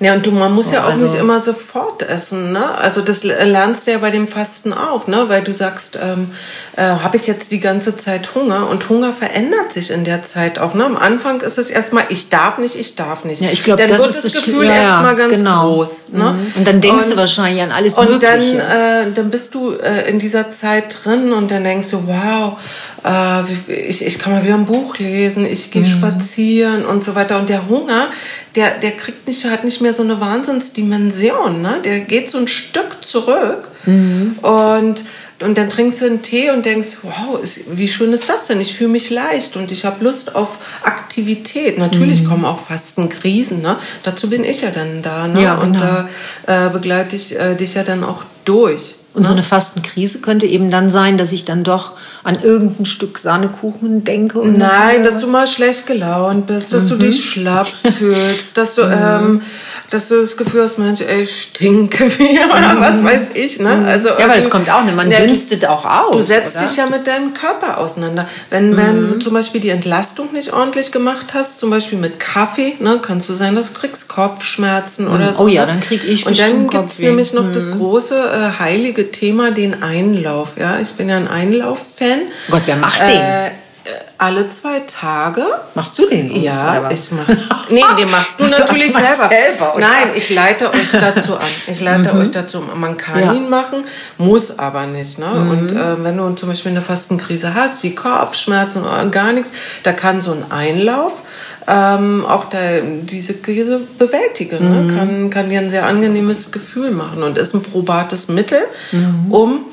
Ja, 0.00 0.14
und 0.14 0.24
du, 0.24 0.30
man 0.30 0.54
muss 0.54 0.72
ja 0.72 0.84
auch 0.84 0.92
also, 0.92 1.04
nicht 1.04 1.14
immer 1.14 1.40
sofort 1.40 1.89
essen, 2.02 2.52
ne? 2.52 2.76
Also 2.78 3.00
das 3.00 3.24
lernst 3.24 3.86
du 3.86 3.92
ja 3.92 3.98
bei 3.98 4.10
dem 4.10 4.28
Fasten 4.28 4.72
auch, 4.72 5.06
ne? 5.06 5.28
Weil 5.28 5.42
du 5.42 5.52
sagst, 5.52 5.98
ähm, 6.00 6.30
äh, 6.76 6.82
habe 6.82 7.16
ich 7.16 7.26
jetzt 7.26 7.52
die 7.52 7.60
ganze 7.60 7.96
Zeit 7.96 8.34
Hunger? 8.34 8.68
Und 8.68 8.88
Hunger 8.88 9.12
verändert 9.12 9.72
sich 9.72 9.90
in 9.90 10.04
der 10.04 10.22
Zeit 10.22 10.58
auch, 10.58 10.74
ne? 10.74 10.84
Am 10.84 10.96
Anfang 10.96 11.40
ist 11.40 11.58
es 11.58 11.70
erstmal, 11.70 12.04
ich 12.08 12.28
darf 12.28 12.58
nicht, 12.58 12.76
ich 12.76 12.96
darf 12.96 13.24
nicht. 13.24 13.42
Ja, 13.42 13.50
ich 13.50 13.64
glaube, 13.64 13.86
das 13.86 14.00
wird 14.00 14.10
ist 14.10 14.24
das 14.24 14.44
Gefühl 14.44 14.66
ja, 14.66 14.74
erstmal 14.74 15.16
ganz 15.16 15.34
genau. 15.34 15.74
groß, 15.74 16.04
ne? 16.12 16.32
Mhm. 16.32 16.52
Und 16.56 16.66
dann 16.66 16.80
denkst 16.80 17.04
und, 17.06 17.12
du 17.12 17.16
wahrscheinlich 17.16 17.62
an 17.62 17.72
alles 17.72 17.94
und 17.98 18.10
Mögliche. 18.10 18.52
Und 18.52 18.58
dann, 18.58 19.08
äh, 19.08 19.12
dann 19.14 19.30
bist 19.30 19.54
du 19.54 19.72
äh, 19.72 20.08
in 20.08 20.18
dieser 20.18 20.50
Zeit 20.50 21.04
drin 21.04 21.32
und 21.32 21.50
dann 21.50 21.64
denkst 21.64 21.90
du, 21.90 22.06
wow, 22.06 22.58
äh, 23.04 23.42
ich, 23.72 24.04
ich 24.04 24.18
kann 24.18 24.32
mal 24.32 24.44
wieder 24.44 24.54
ein 24.54 24.66
Buch 24.66 24.98
lesen, 24.98 25.46
ich 25.46 25.70
gehe 25.70 25.82
mhm. 25.82 25.86
spazieren 25.86 26.84
und 26.84 27.02
so 27.02 27.14
weiter. 27.14 27.38
Und 27.38 27.48
der 27.48 27.68
Hunger, 27.68 28.08
der, 28.56 28.78
der 28.78 28.92
kriegt 28.92 29.26
nicht, 29.26 29.44
hat 29.44 29.64
nicht 29.64 29.80
mehr 29.80 29.94
so 29.94 30.02
eine 30.02 30.20
Wahnsinnsdimension, 30.20 31.62
ne? 31.62 31.80
Der 31.84 31.89
geht 31.98 32.30
so 32.30 32.38
ein 32.38 32.48
Stück 32.48 33.04
zurück 33.04 33.68
mhm. 33.84 34.38
und 34.42 35.04
und 35.42 35.56
dann 35.56 35.70
trinkst 35.70 36.02
du 36.02 36.06
einen 36.06 36.20
Tee 36.20 36.50
und 36.50 36.66
denkst, 36.66 36.98
wow, 37.02 37.40
wie 37.70 37.88
schön 37.88 38.12
ist 38.12 38.28
das 38.28 38.44
denn? 38.44 38.60
Ich 38.60 38.74
fühle 38.74 38.90
mich 38.90 39.08
leicht 39.08 39.56
und 39.56 39.72
ich 39.72 39.86
habe 39.86 40.04
Lust 40.04 40.34
auf 40.34 40.50
Aktivität. 40.82 41.78
Natürlich 41.78 42.22
mhm. 42.22 42.28
kommen 42.28 42.44
auch 42.44 42.58
Fastenkrisen, 42.58 43.62
ne? 43.62 43.76
Dazu 44.02 44.28
bin 44.28 44.44
ich 44.44 44.60
ja 44.60 44.70
dann 44.70 45.00
da, 45.00 45.26
ne? 45.28 45.42
Ja, 45.42 45.54
genau. 45.54 45.66
Und 45.66 45.80
da 45.80 46.08
äh, 46.46 46.68
begleite 46.68 47.16
ich 47.16 47.38
äh, 47.38 47.54
dich 47.54 47.74
ja 47.74 47.84
dann 47.84 48.04
auch 48.04 48.24
durch. 48.44 48.96
Und 49.12 49.26
so 49.26 49.32
eine 49.32 49.42
Fastenkrise 49.42 50.20
könnte 50.20 50.46
eben 50.46 50.70
dann 50.70 50.88
sein, 50.88 51.18
dass 51.18 51.32
ich 51.32 51.44
dann 51.44 51.64
doch 51.64 51.92
an 52.22 52.40
irgendein 52.40 52.86
Stück 52.86 53.18
Sahnekuchen 53.18 54.04
denke. 54.04 54.38
Und 54.38 54.56
Nein, 54.56 55.02
dass 55.02 55.18
du 55.18 55.26
mal 55.26 55.48
schlecht 55.48 55.88
gelaunt 55.88 56.46
bist, 56.46 56.72
dass 56.72 56.84
mhm. 56.84 56.88
du 56.90 56.96
dich 57.06 57.24
schlapp 57.24 57.66
fühlst, 57.66 58.56
dass 58.56 58.76
du, 58.76 58.84
mhm. 58.86 58.92
ähm, 58.92 59.42
dass 59.90 60.08
du 60.08 60.20
das 60.20 60.36
Gefühl 60.36 60.62
hast, 60.62 60.78
Mensch, 60.78 61.00
ey, 61.00 61.22
ich 61.22 61.42
stinke 61.42 62.10
wie 62.18 62.38
oder 62.44 62.74
mhm. 62.74 62.80
was 62.80 63.04
weiß 63.04 63.30
ich. 63.34 63.58
Ne? 63.58 63.74
Mhm. 63.74 63.86
Also, 63.86 64.08
ja, 64.10 64.24
aber 64.24 64.36
das 64.36 64.48
kommt 64.48 64.70
auch, 64.70 64.84
ne? 64.84 64.92
man 64.92 65.10
ja, 65.10 65.20
dünstet 65.20 65.66
auch 65.66 65.84
aus. 65.84 66.16
Du 66.16 66.22
setzt 66.22 66.56
oder? 66.56 66.64
dich 66.64 66.76
ja 66.76 66.86
mit 66.86 67.06
deinem 67.06 67.34
Körper 67.34 67.78
auseinander. 67.78 68.28
Wenn, 68.50 68.76
wenn 68.76 69.08
du 69.08 69.14
mhm. 69.16 69.20
zum 69.20 69.34
Beispiel 69.34 69.60
die 69.60 69.70
Entlastung 69.70 70.32
nicht 70.32 70.52
ordentlich 70.52 70.92
gemacht 70.92 71.34
hast, 71.34 71.58
zum 71.58 71.70
Beispiel 71.70 71.98
mit 71.98 72.20
Kaffee, 72.20 72.76
ne, 72.78 73.00
kannst 73.02 73.28
du 73.28 73.34
sein, 73.34 73.56
dass 73.56 73.72
du 73.72 73.80
kriegst 73.80 74.08
Kopfschmerzen 74.08 75.08
oder 75.08 75.28
mhm. 75.28 75.34
so. 75.34 75.44
Oh 75.44 75.48
ja, 75.48 75.66
dann 75.66 75.80
krieg 75.80 76.02
ich 76.06 76.24
Und 76.24 76.38
dann 76.38 76.68
gibt's 76.68 77.00
nämlich 77.00 77.32
noch 77.32 77.52
das 77.52 77.72
große 77.72 78.14
äh, 78.16 78.58
heilige 78.60 79.10
Thema, 79.10 79.50
den 79.50 79.82
Einlauf. 79.82 80.52
Ja, 80.56 80.78
Ich 80.78 80.92
bin 80.94 81.08
ja 81.08 81.16
ein 81.16 81.28
Einlauf-Fan. 81.28 82.20
Gott, 82.50 82.62
wer 82.66 82.76
macht 82.76 83.00
den? 83.00 83.59
Äh, 83.90 84.04
alle 84.18 84.48
zwei 84.48 84.80
Tage. 84.80 85.42
Machst 85.74 85.98
du 85.98 86.06
den? 86.06 86.34
Ja, 86.40 86.90
ich 86.90 87.10
mach. 87.12 87.26
Nee, 87.70 87.82
den 87.96 88.10
machst 88.10 88.38
du 88.38 88.44
natürlich 88.44 88.92
selber. 88.92 89.28
selber 89.28 89.74
Nein, 89.78 90.10
ich 90.14 90.28
leite 90.30 90.72
euch 90.72 90.90
dazu 90.90 91.36
an. 91.36 91.46
Ich 91.68 91.80
leite 91.80 92.12
mhm. 92.12 92.20
euch 92.20 92.30
dazu. 92.30 92.62
Man 92.74 92.96
kann 92.96 93.20
ja. 93.20 93.32
ihn 93.32 93.48
machen, 93.48 93.84
muss 94.18 94.58
aber 94.58 94.86
nicht. 94.86 95.18
Ne? 95.18 95.26
Mhm. 95.26 95.50
Und 95.50 95.72
äh, 95.72 96.02
wenn 96.02 96.16
du 96.16 96.30
zum 96.30 96.48
Beispiel 96.48 96.72
eine 96.72 96.82
Fastenkrise 96.82 97.54
hast, 97.54 97.82
wie 97.82 97.94
Kopfschmerzen 97.94 98.82
oder 98.82 99.06
gar 99.06 99.32
nichts, 99.32 99.52
da 99.84 99.92
kann 99.92 100.20
so 100.20 100.32
ein 100.32 100.50
Einlauf 100.50 101.22
ähm, 101.66 102.26
auch 102.26 102.46
der, 102.46 102.82
diese 102.82 103.34
Krise 103.34 103.80
bewältigen. 103.98 104.68
Ne? 104.68 104.82
Mhm. 104.82 104.96
Kann, 104.96 105.30
kann 105.30 105.50
dir 105.50 105.60
ein 105.60 105.70
sehr 105.70 105.86
angenehmes 105.86 106.50
Gefühl 106.50 106.90
machen 106.90 107.22
und 107.22 107.38
ist 107.38 107.54
ein 107.54 107.62
probates 107.62 108.28
Mittel, 108.28 108.60
mhm. 108.92 109.26
um 109.30 109.64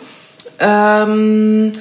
ähm, 0.60 1.72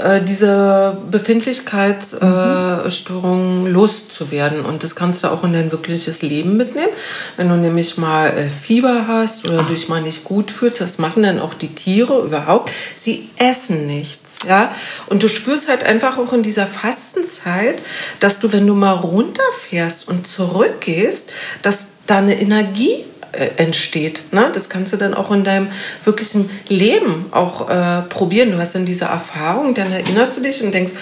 äh, 0.00 0.22
diese 0.22 0.96
Befindlichkeitsstörung 1.10 3.64
mhm. 3.64 3.72
loszuwerden. 3.72 4.64
Und 4.64 4.82
das 4.82 4.94
kannst 4.94 5.24
du 5.24 5.28
auch 5.28 5.44
in 5.44 5.52
dein 5.52 5.70
wirkliches 5.72 6.22
Leben 6.22 6.56
mitnehmen. 6.56 6.88
Wenn 7.36 7.48
du 7.48 7.56
nämlich 7.56 7.98
mal 7.98 8.30
äh, 8.30 8.48
Fieber 8.48 9.06
hast 9.06 9.46
oder 9.48 9.60
Ach. 9.64 9.68
dich 9.68 9.88
mal 9.88 10.02
nicht 10.02 10.24
gut 10.24 10.50
fühlst, 10.50 10.80
das 10.80 10.98
machen 10.98 11.22
dann 11.22 11.38
auch 11.38 11.54
die 11.54 11.72
Tiere 11.74 12.22
überhaupt. 12.22 12.72
Sie 12.98 13.28
essen 13.36 13.86
nichts, 13.86 14.38
ja. 14.48 14.74
Und 15.06 15.22
du 15.22 15.28
spürst 15.28 15.68
halt 15.68 15.84
einfach 15.84 16.18
auch 16.18 16.32
in 16.32 16.42
dieser 16.42 16.66
Fastenzeit, 16.66 17.80
dass 18.18 18.40
du, 18.40 18.52
wenn 18.52 18.66
du 18.66 18.74
mal 18.74 18.92
runterfährst 18.92 20.08
und 20.08 20.26
zurückgehst, 20.26 21.30
dass 21.62 21.86
da 22.06 22.18
eine 22.18 22.40
Energie 22.40 23.04
äh, 23.19 23.19
entsteht. 23.32 24.22
Ne? 24.32 24.50
Das 24.52 24.68
kannst 24.68 24.92
du 24.92 24.96
dann 24.96 25.14
auch 25.14 25.30
in 25.30 25.44
deinem 25.44 25.68
wirklichen 26.04 26.50
Leben 26.68 27.26
auch 27.30 27.68
äh, 27.68 28.02
probieren. 28.08 28.52
Du 28.52 28.58
hast 28.58 28.74
dann 28.74 28.86
diese 28.86 29.06
Erfahrung, 29.06 29.74
dann 29.74 29.92
erinnerst 29.92 30.36
du 30.36 30.42
dich 30.42 30.62
und 30.62 30.72
denkst, 30.72 30.92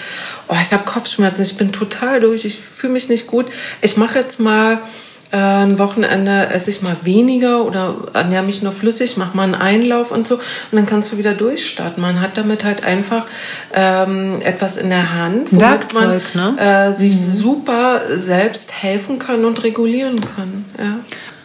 oh, 0.47 0.55
ich 0.61 0.73
habe 0.73 0.83
Kopfschmerzen, 0.85 1.43
ich 1.43 1.57
bin 1.57 1.71
total 1.71 2.19
durch, 2.19 2.45
ich 2.45 2.57
fühle 2.57 2.93
mich 2.93 3.09
nicht 3.09 3.27
gut. 3.27 3.47
Ich 3.81 3.97
mache 3.97 4.19
jetzt 4.19 4.39
mal 4.39 4.79
äh, 5.31 5.37
ein 5.37 5.77
Wochenende 5.77 6.47
esse 6.47 6.71
ich 6.71 6.81
mal 6.81 6.97
weniger 7.03 7.63
oder 7.63 7.95
ernähre 8.13 8.43
mich 8.43 8.63
nur 8.63 8.71
flüssig, 8.71 9.15
mache 9.17 9.37
mal 9.37 9.43
einen 9.43 9.55
Einlauf 9.55 10.11
und 10.11 10.27
so 10.27 10.35
und 10.35 10.41
dann 10.71 10.87
kannst 10.87 11.11
du 11.11 11.17
wieder 11.17 11.33
durchstarten. 11.33 12.01
Man 12.01 12.19
hat 12.19 12.37
damit 12.37 12.63
halt 12.63 12.83
einfach 12.83 13.25
ähm, 13.73 14.41
etwas 14.43 14.77
in 14.77 14.89
der 14.89 15.13
Hand, 15.13 15.51
womit 15.51 15.61
Werkzeug, 15.61 16.23
man 16.33 16.55
ne? 16.55 16.61
äh, 16.61 16.93
sich 16.93 17.19
super 17.19 18.01
selbst 18.11 18.73
helfen 18.73 19.19
kann 19.19 19.45
und 19.45 19.63
regulieren 19.63 20.19
kann. 20.19 20.65
Ja. 20.79 20.99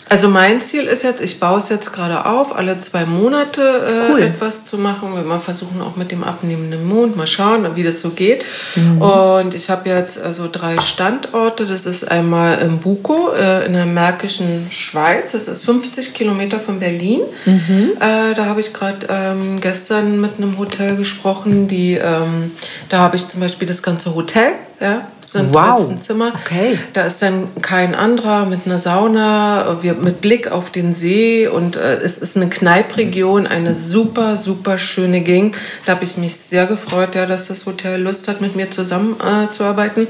Also 0.09 0.29
mein 0.29 0.61
Ziel 0.61 0.83
ist 0.85 1.03
jetzt, 1.03 1.23
ich 1.23 1.40
baue 1.40 1.59
es 1.59 1.71
jetzt 1.71 1.93
gerade 1.93 2.27
auf, 2.27 2.55
alle 2.55 2.79
zwei 2.79 3.07
Monate 3.07 3.62
äh, 3.62 4.12
Cool. 4.12 4.23
etwas 4.23 4.67
zu 4.67 4.77
machen. 4.77 5.14
Wir 5.14 5.23
mal 5.23 5.40
versuchen 5.40 5.81
auch 5.81 5.97
mit 5.97 6.12
dem 6.12 6.23
abnehmenden 6.23 6.87
Mond, 6.87 7.17
mal 7.17 7.27
schauen, 7.27 7.67
wie 7.75 7.83
das 7.83 8.01
so 8.01 8.11
geht. 8.11 8.45
Mhm. 8.77 9.01
Und 9.01 9.55
ich 9.55 9.71
habe 9.71 9.88
jetzt 9.88 10.21
also 10.21 10.49
drei 10.53 10.79
Standorte. 10.81 11.64
Das 11.67 11.87
ist 11.87 12.11
einmal 12.11 12.59
in 12.59 12.79
Buko 12.81 13.33
äh, 13.33 13.64
in 13.67 13.73
der 13.73 13.87
Märkischen 13.87 14.67
Schweiz. 14.71 15.33
Das 15.33 15.49
ist 15.49 15.64
50 15.64 16.12
Kilometer 16.12 16.61
von 16.61 16.81
Berlin. 16.81 17.21
Mhm. 17.47 17.93
Äh, 17.99 18.35
da 18.35 18.45
habe 18.45 18.61
ich 18.61 18.75
gerade 18.75 19.07
ähm, 19.09 19.61
gestern 19.61 20.21
mit 20.21 20.33
einem 20.37 20.59
Hotel 20.59 20.97
gesprochen. 20.97 21.67
Die, 21.67 21.95
ähm, 21.95 22.53
da 22.90 22.99
habe 22.99 23.17
ich 23.17 23.27
zum 23.29 23.40
Beispiel 23.40 23.67
das 23.67 23.83
ganze 23.83 24.14
Hotel. 24.14 24.53
Ja, 24.81 25.07
das 25.35 25.42
sind 25.42 25.55
Wow. 25.55 25.77
13 25.77 26.01
Zimmer. 26.01 26.33
Okay. 26.44 26.79
Da 26.92 27.03
ist 27.03 27.20
dann 27.23 27.49
kein 27.61 27.94
anderer 27.94 28.47
mit 28.47 28.61
einer 28.66 28.79
Sauna, 28.79 29.79
wir, 29.83 29.94
mit 29.94 30.20
Blick 30.20 30.51
auf 30.51 30.70
den 30.70 30.94
See 30.94 31.47
und 31.49 31.77
äh, 31.77 31.97
es 31.97 32.18
ist 32.18 32.37
eine 32.37 32.49
Kneipregion, 32.49 33.47
eine 33.47 33.75
super, 33.75 34.37
super 34.37 34.79
schöne 34.79 35.20
Gegend. 35.20 35.57
Da 35.87 35.92
habe 35.92 36.05
ich 36.05 36.16
mich 36.16 36.37
sehr 36.37 36.66
gefreut, 36.66 37.14
ja, 37.14 37.27
dass 37.27 37.49
das 37.49 37.66
Hotel 37.66 38.01
Lust 38.01 38.29
hat, 38.29 38.40
mit 38.40 38.57
mir 38.57 38.70
zusammenzuarbeiten. 38.70 39.44
Äh, 39.44 39.51
zu 39.51 39.64
arbeiten. 39.64 40.07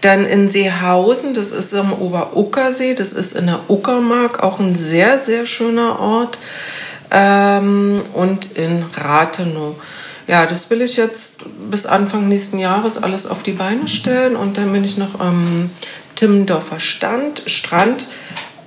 Dann 0.00 0.24
in 0.24 0.48
Seehausen, 0.48 1.34
das 1.34 1.52
ist 1.52 1.74
am 1.74 1.92
Oberuckersee, 1.92 2.94
das 2.94 3.12
ist 3.12 3.36
in 3.36 3.46
der 3.46 3.60
Uckermark, 3.68 4.42
auch 4.42 4.58
ein 4.58 4.74
sehr, 4.74 5.20
sehr 5.20 5.46
schöner 5.46 6.00
Ort. 6.00 6.38
Ähm, 7.10 8.00
und 8.14 8.56
in 8.56 8.84
Rathenow. 8.96 9.76
Ja, 10.26 10.46
das 10.46 10.70
will 10.70 10.82
ich 10.82 10.96
jetzt 10.96 11.44
bis 11.70 11.86
Anfang 11.86 12.28
nächsten 12.28 12.58
Jahres 12.58 13.00
alles 13.00 13.26
auf 13.26 13.42
die 13.42 13.52
Beine 13.52 13.86
stellen 13.86 14.34
und 14.34 14.58
dann 14.58 14.72
bin 14.72 14.82
ich 14.84 14.98
noch 14.98 15.20
am 15.20 15.70
Timmendorfer 16.16 16.80
Stand, 16.80 17.42
Strand. 17.46 18.08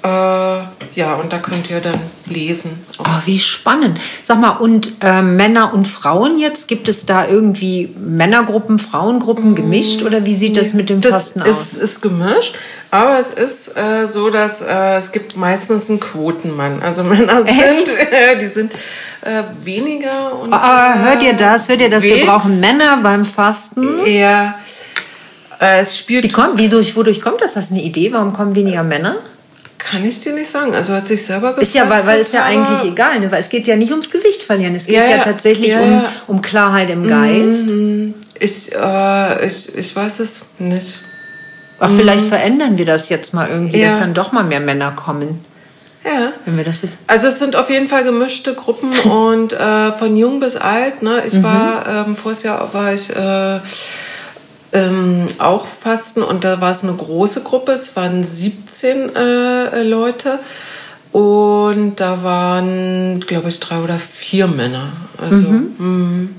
Äh, 0.01 0.07
ja, 0.07 1.13
und 1.21 1.33
da 1.33 1.39
könnt 1.39 1.69
ihr 1.69 1.81
dann 1.81 1.99
lesen. 2.25 2.85
Oh, 2.99 3.05
wie 3.25 3.37
spannend. 3.37 3.99
Sag 4.23 4.39
mal, 4.39 4.51
und 4.51 4.93
äh, 5.01 5.21
Männer 5.21 5.73
und 5.73 5.87
Frauen 5.87 6.39
jetzt? 6.39 6.67
Gibt 6.69 6.87
es 6.87 7.05
da 7.05 7.27
irgendwie 7.27 7.93
Männergruppen, 7.99 8.79
Frauengruppen 8.79 9.55
gemischt 9.55 10.03
oder 10.03 10.25
wie 10.25 10.33
sieht 10.33 10.55
das 10.55 10.73
mit 10.73 10.89
dem 10.89 11.01
Das 11.01 11.11
Fasten 11.11 11.41
ist, 11.41 11.49
aus? 11.49 11.73
ist 11.73 12.01
gemischt, 12.01 12.55
aber 12.91 13.19
es 13.19 13.31
ist 13.33 13.77
äh, 13.77 14.07
so, 14.07 14.29
dass 14.29 14.61
äh, 14.61 14.95
es 14.95 15.11
gibt 15.11 15.35
meistens 15.35 15.89
einen 15.89 15.99
Quotenmann. 15.99 16.81
Also 16.81 17.03
Männer 17.05 17.43
sind, 17.43 17.89
äh, 18.11 18.37
die 18.39 18.45
sind 18.47 18.73
äh, 19.21 19.43
weniger 19.63 20.39
und 20.39 20.53
Ah, 20.53 20.95
hört 20.97 21.23
ihr 21.23 21.33
das? 21.33 21.67
Hört 21.67 21.81
ihr 21.81 21.89
das? 21.89 22.03
Wir 22.03 22.25
brauchen 22.25 22.59
Männer 22.61 22.99
beim 23.03 23.25
Fasten. 23.25 24.05
äh, 24.05 24.47
es 25.59 25.97
spielt 25.97 26.23
Wie 26.23 26.29
kommt, 26.29 26.57
wie 26.57 26.69
durch, 26.69 26.95
wodurch 26.95 27.21
kommt 27.21 27.41
das? 27.41 27.57
Hast 27.57 27.71
du 27.71 27.75
eine 27.75 27.83
Idee? 27.83 28.13
Warum 28.13 28.31
kommen 28.31 28.55
weniger 28.55 28.83
Männer? 28.83 29.17
Kann 29.79 30.05
ich 30.05 30.19
dir 30.19 30.33
nicht 30.33 30.49
sagen. 30.49 30.75
Also 30.75 30.93
hat 30.93 31.07
sich 31.07 31.25
selber 31.25 31.57
Ist 31.57 31.73
ja, 31.73 31.89
weil, 31.89 32.05
weil 32.05 32.19
es 32.19 32.31
ja 32.33 32.43
eigentlich 32.43 32.91
egal, 32.91 33.19
ne? 33.19 33.31
weil 33.31 33.39
es 33.39 33.49
geht 33.49 33.65
ja 33.65 33.75
nicht 33.75 33.91
ums 33.91 34.11
Gewicht 34.11 34.43
verlieren. 34.43 34.75
Es 34.75 34.85
geht 34.85 34.95
Ja, 34.95 35.03
ja, 35.05 35.17
ja. 35.17 35.23
tatsächlich 35.23 35.69
Ja, 35.69 35.79
um, 35.79 36.03
um 36.35 36.41
Klarheit 36.41 36.89
im 36.89 37.07
Geist. 37.07 37.67
Mhm. 37.69 38.13
Ich, 38.39 38.75
äh, 38.75 39.47
ich, 39.47 39.75
ich 39.75 39.95
weiß 39.95 40.19
es 40.19 40.45
nicht. 40.59 40.99
Aber 41.79 41.93
vielleicht 41.93 42.25
verändern 42.25 42.77
wir 42.77 42.85
das 42.85 43.07
jetzt 43.09 43.33
mal 43.33 43.49
irgendwie, 43.49 43.77
Mhm. 43.77 43.85
Dass 43.85 43.99
dann 43.99 44.13
doch 44.13 44.33
mal 44.33 44.43
mehr 44.43 44.59
Männer 44.59 44.91
kommen. 44.91 45.43
Ja. 46.03 46.33
Wenn 46.45 46.57
wir 46.57 46.63
das 46.65 46.81
jetzt. 46.81 46.97
Also 47.07 47.27
es 47.27 47.39
sind 47.39 47.55
auf 47.55 47.69
jeden 47.69 47.87
Fall 47.87 48.03
gemischte 48.03 48.53
Gruppen 48.55 48.91
und 49.09 49.53
äh, 49.53 49.91
von 49.93 50.15
jung 50.17 50.41
bis 50.41 50.57
alt. 50.57 51.01
Ne? 51.01 51.23
Ich 51.25 51.41
war 51.41 52.05
ähm, 52.05 52.15
voriges 52.17 52.43
Jahr 52.43 52.73
war 52.73 52.93
ich 52.93 53.09
äh, 53.15 53.59
ähm, 54.73 55.25
auch 55.37 55.65
fasten 55.65 56.21
und 56.21 56.43
da 56.43 56.61
war 56.61 56.71
es 56.71 56.83
eine 56.83 56.93
große 56.93 57.41
Gruppe. 57.41 57.71
Es 57.71 57.95
waren 57.95 58.23
17 58.23 59.15
äh, 59.15 59.83
Leute 59.83 60.39
und 61.11 61.99
da 61.99 62.23
waren, 62.23 63.19
glaube 63.21 63.49
ich, 63.49 63.59
drei 63.59 63.79
oder 63.79 63.97
vier 63.97 64.47
Männer. 64.47 64.91
Also 65.17 65.51
mm. 65.51 66.29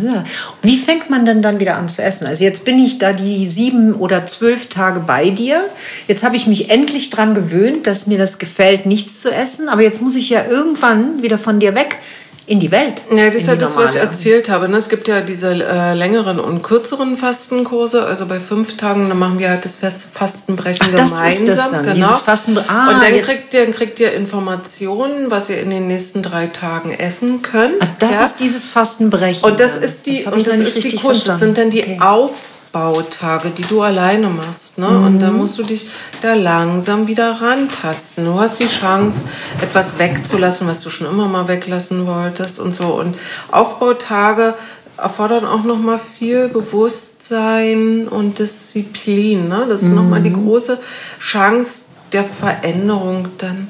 Ja. 0.00 0.24
Wie 0.62 0.78
fängt 0.78 1.10
man 1.10 1.26
denn 1.26 1.42
dann 1.42 1.60
wieder 1.60 1.76
an 1.76 1.88
zu 1.88 2.02
essen? 2.02 2.26
Also 2.26 2.44
jetzt 2.44 2.64
bin 2.64 2.78
ich 2.78 2.98
da 2.98 3.12
die 3.12 3.48
sieben 3.48 3.94
oder 3.94 4.26
zwölf 4.26 4.68
Tage 4.68 5.00
bei 5.00 5.30
dir. 5.30 5.64
Jetzt 6.08 6.22
habe 6.22 6.36
ich 6.36 6.46
mich 6.46 6.70
endlich 6.70 7.10
dran 7.10 7.34
gewöhnt, 7.34 7.86
dass 7.86 8.06
mir 8.06 8.18
das 8.18 8.38
gefällt, 8.38 8.86
nichts 8.86 9.20
zu 9.20 9.30
essen. 9.30 9.68
Aber 9.68 9.82
jetzt 9.82 10.00
muss 10.02 10.16
ich 10.16 10.30
ja 10.30 10.44
irgendwann 10.48 11.22
wieder 11.22 11.38
von 11.38 11.60
dir 11.60 11.74
weg 11.74 11.98
in 12.46 12.58
die 12.60 12.70
Welt. 12.72 13.02
Ja, 13.14 13.26
das 13.28 13.36
ist 13.36 13.46
ja 13.46 13.54
das, 13.56 13.76
was 13.76 13.90
ich 13.90 13.96
normale. 13.96 14.10
erzählt 14.10 14.50
habe. 14.50 14.68
Ne? 14.68 14.76
Es 14.76 14.88
gibt 14.88 15.06
ja 15.08 15.20
diese 15.20 15.50
äh, 15.52 15.94
längeren 15.94 16.40
und 16.40 16.62
kürzeren 16.62 17.16
Fastenkurse. 17.16 18.04
Also 18.04 18.26
bei 18.26 18.40
fünf 18.40 18.76
Tagen, 18.76 19.08
dann 19.08 19.18
machen 19.18 19.38
wir 19.38 19.48
halt 19.50 19.64
das 19.64 19.76
Fest- 19.76 20.06
Fastenbrechen 20.12 20.86
Ach, 20.90 20.96
das 20.96 21.10
ist 21.12 21.16
gemeinsam. 21.18 21.46
das 21.46 21.70
dann, 21.70 21.82
genau. 21.82 21.94
dieses 21.94 22.20
Fastenbre- 22.22 22.64
Ah, 22.68 22.88
und 22.94 23.02
dann 23.02 23.14
jetzt- 23.14 23.26
kriegt, 23.26 23.54
ihr, 23.54 23.62
dann 23.64 23.72
kriegt 23.72 24.00
ihr 24.00 24.12
Informationen, 24.12 25.30
was 25.30 25.50
ihr 25.50 25.60
in 25.60 25.70
den 25.70 25.86
nächsten 25.86 26.22
drei 26.22 26.48
Tagen 26.48 26.92
essen 26.92 27.42
könnt. 27.42 27.76
Ach, 27.80 27.88
das 28.00 28.16
ja? 28.16 28.24
ist 28.24 28.36
dieses 28.40 28.68
Fastenbrechen. 28.68 29.44
Und 29.48 29.60
das 29.60 29.76
ist 29.76 30.06
die, 30.06 30.20
ich 30.20 30.26
und 30.26 30.46
das 30.46 30.56
ist 30.56 30.82
die 30.82 30.96
Kunst. 30.96 31.28
Das 31.28 31.38
sind 31.38 31.54
verstanden. 31.54 31.54
dann 31.54 31.70
die 31.70 31.82
Okay. 31.82 31.98
Aufbautage, 32.72 33.50
die 33.50 33.62
du 33.64 33.82
alleine 33.82 34.28
machst. 34.28 34.78
Ne? 34.78 34.86
Und 34.88 35.14
Mhm. 35.16 35.18
dann 35.20 35.36
musst 35.36 35.58
du 35.58 35.62
dich 35.62 35.88
da 36.22 36.34
langsam 36.34 37.06
wieder 37.06 37.32
rantasten. 37.40 38.24
Du 38.24 38.40
hast 38.40 38.60
die 38.60 38.68
Chance, 38.68 39.26
etwas 39.60 39.98
wegzulassen, 39.98 40.66
was 40.66 40.80
du 40.80 40.88
schon 40.90 41.06
immer 41.06 41.28
mal 41.28 41.48
weglassen 41.48 42.06
wolltest 42.06 42.58
und 42.58 42.74
so. 42.74 42.94
Und 42.94 43.14
Aufbautage 43.50 44.54
erfordern 44.96 45.44
auch 45.44 45.64
noch 45.64 45.78
mal 45.78 45.98
viel 45.98 46.48
Bewusstsein 46.48 48.08
und 48.08 48.38
Disziplin. 48.38 49.48
Ne? 49.48 49.66
Das 49.68 49.82
ist 49.82 49.92
noch 49.92 50.04
mal 50.04 50.22
die 50.22 50.30
Mhm. 50.30 50.44
große 50.46 50.78
Chance 51.20 51.82
der 52.12 52.24
Veränderung 52.24 53.28
dann. 53.38 53.68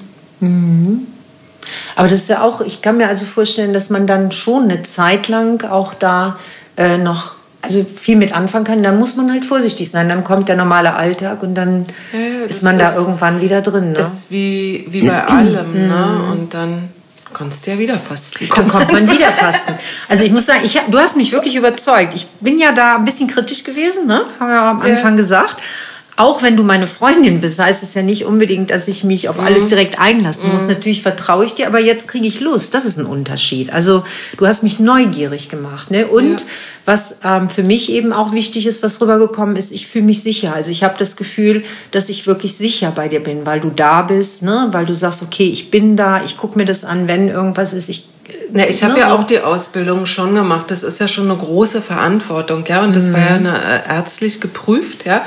Aber 1.96 2.08
das 2.08 2.20
ist 2.20 2.28
ja 2.28 2.42
auch, 2.42 2.60
ich 2.60 2.82
kann 2.82 2.96
mir 2.96 3.06
also 3.08 3.24
vorstellen, 3.24 3.72
dass 3.72 3.88
man 3.90 4.06
dann 4.06 4.32
schon 4.32 4.64
eine 4.64 4.82
Zeit 4.82 5.28
lang 5.28 5.64
auch 5.68 5.94
da 5.94 6.38
äh, 6.76 6.96
noch 6.98 7.36
also 7.62 7.86
viel 7.96 8.16
mit 8.16 8.34
anfangen 8.34 8.64
kann. 8.64 8.82
Dann 8.82 8.98
muss 8.98 9.16
man 9.16 9.30
halt 9.30 9.44
vorsichtig 9.44 9.90
sein. 9.90 10.08
Dann 10.08 10.24
kommt 10.24 10.48
der 10.48 10.56
normale 10.56 10.94
Alltag 10.94 11.42
und 11.42 11.54
dann 11.54 11.86
Ja, 12.12 12.18
ja, 12.18 12.44
ist 12.44 12.62
man 12.62 12.78
da 12.78 12.90
ist- 12.90 12.96
irgendwann 12.96 13.40
wieder 13.40 13.62
drin. 13.62 13.92
Ne? 13.92 13.98
Ist 13.98 14.30
wie, 14.30 14.84
wie 14.88 15.06
bei 15.06 15.24
allem. 15.24 15.72
ne? 15.72 16.06
Und 16.32 16.52
dann 16.54 16.90
kannst 17.32 17.66
du 17.66 17.70
ja 17.70 17.78
wieder 17.78 17.96
fasten. 17.98 18.48
Dann 18.54 18.68
kommt 18.68 18.92
man 18.92 19.08
wieder 19.10 19.30
fasten. 19.32 19.72
Also 20.08 20.24
ich 20.24 20.32
muss 20.32 20.44
sagen, 20.46 20.60
ich, 20.64 20.78
du 20.88 20.98
hast 20.98 21.16
mich 21.16 21.32
wirklich 21.32 21.56
überzeugt. 21.56 22.12
Ich 22.14 22.26
bin 22.40 22.58
ja 22.58 22.72
da 22.72 22.96
ein 22.96 23.04
bisschen 23.04 23.28
kritisch 23.28 23.64
gewesen, 23.64 24.06
ne? 24.06 24.22
haben 24.38 24.48
wir 24.50 24.60
am 24.60 24.80
Anfang 24.82 25.16
gesagt. 25.16 25.56
Auch 26.16 26.42
wenn 26.42 26.56
du 26.56 26.62
meine 26.62 26.86
Freundin 26.86 27.40
bist, 27.40 27.58
heißt 27.58 27.82
es 27.82 27.94
ja 27.94 28.02
nicht 28.02 28.26
unbedingt, 28.26 28.70
dass 28.70 28.86
ich 28.86 29.02
mich 29.02 29.28
auf 29.30 29.38
Mhm. 29.38 29.44
alles 29.44 29.68
direkt 29.70 29.98
einlassen 29.98 30.52
muss. 30.52 30.66
Natürlich 30.66 31.00
vertraue 31.02 31.44
ich 31.46 31.54
dir, 31.54 31.66
aber 31.66 31.80
jetzt 31.80 32.06
kriege 32.06 32.26
ich 32.26 32.40
Lust. 32.40 32.74
Das 32.74 32.84
ist 32.84 32.98
ein 32.98 33.06
Unterschied. 33.06 33.72
Also 33.72 34.04
du 34.36 34.46
hast 34.46 34.62
mich 34.62 34.78
neugierig 34.78 35.48
gemacht. 35.48 35.90
Ne? 35.90 36.06
Und 36.06 36.40
Ja. 36.40 36.46
was 36.84 37.16
ähm, 37.24 37.48
für 37.48 37.62
mich 37.62 37.90
eben 37.90 38.12
auch 38.12 38.32
wichtig 38.32 38.66
ist, 38.66 38.82
was 38.82 39.00
rübergekommen 39.00 39.56
ist, 39.56 39.72
ich 39.72 39.86
fühle 39.86 40.04
mich 40.04 40.22
sicher. 40.22 40.54
Also 40.54 40.70
ich 40.70 40.82
habe 40.84 40.96
das 40.98 41.16
Gefühl, 41.16 41.64
dass 41.92 42.10
ich 42.10 42.26
wirklich 42.26 42.56
sicher 42.56 42.90
bei 42.94 43.08
dir 43.08 43.20
bin, 43.22 43.46
weil 43.46 43.60
du 43.60 43.70
da 43.70 44.02
bist, 44.02 44.42
ne? 44.42 44.68
weil 44.72 44.84
du 44.84 44.94
sagst, 44.94 45.22
okay, 45.22 45.48
ich 45.48 45.70
bin 45.70 45.96
da, 45.96 46.22
ich 46.24 46.36
gucke 46.36 46.58
mir 46.58 46.66
das 46.66 46.84
an, 46.84 47.08
wenn 47.08 47.28
irgendwas 47.28 47.72
ist. 47.72 47.88
Ich, 47.88 48.06
Ja, 48.54 48.66
ich 48.66 48.84
habe 48.84 48.98
ja 48.98 49.08
so. 49.08 49.14
auch 49.14 49.24
die 49.24 49.40
Ausbildung 49.40 50.06
schon 50.06 50.34
gemacht. 50.34 50.70
Das 50.70 50.82
ist 50.82 51.00
ja 51.00 51.08
schon 51.08 51.30
eine 51.30 51.38
große 51.38 51.80
Verantwortung, 51.80 52.64
ja. 52.68 52.84
Und 52.84 52.94
das 52.94 53.12
war 53.12 53.20
ja 53.20 53.34
eine, 53.34 53.56
äh, 53.58 53.88
ärztlich 53.88 54.40
geprüft, 54.40 55.06
ja. 55.06 55.24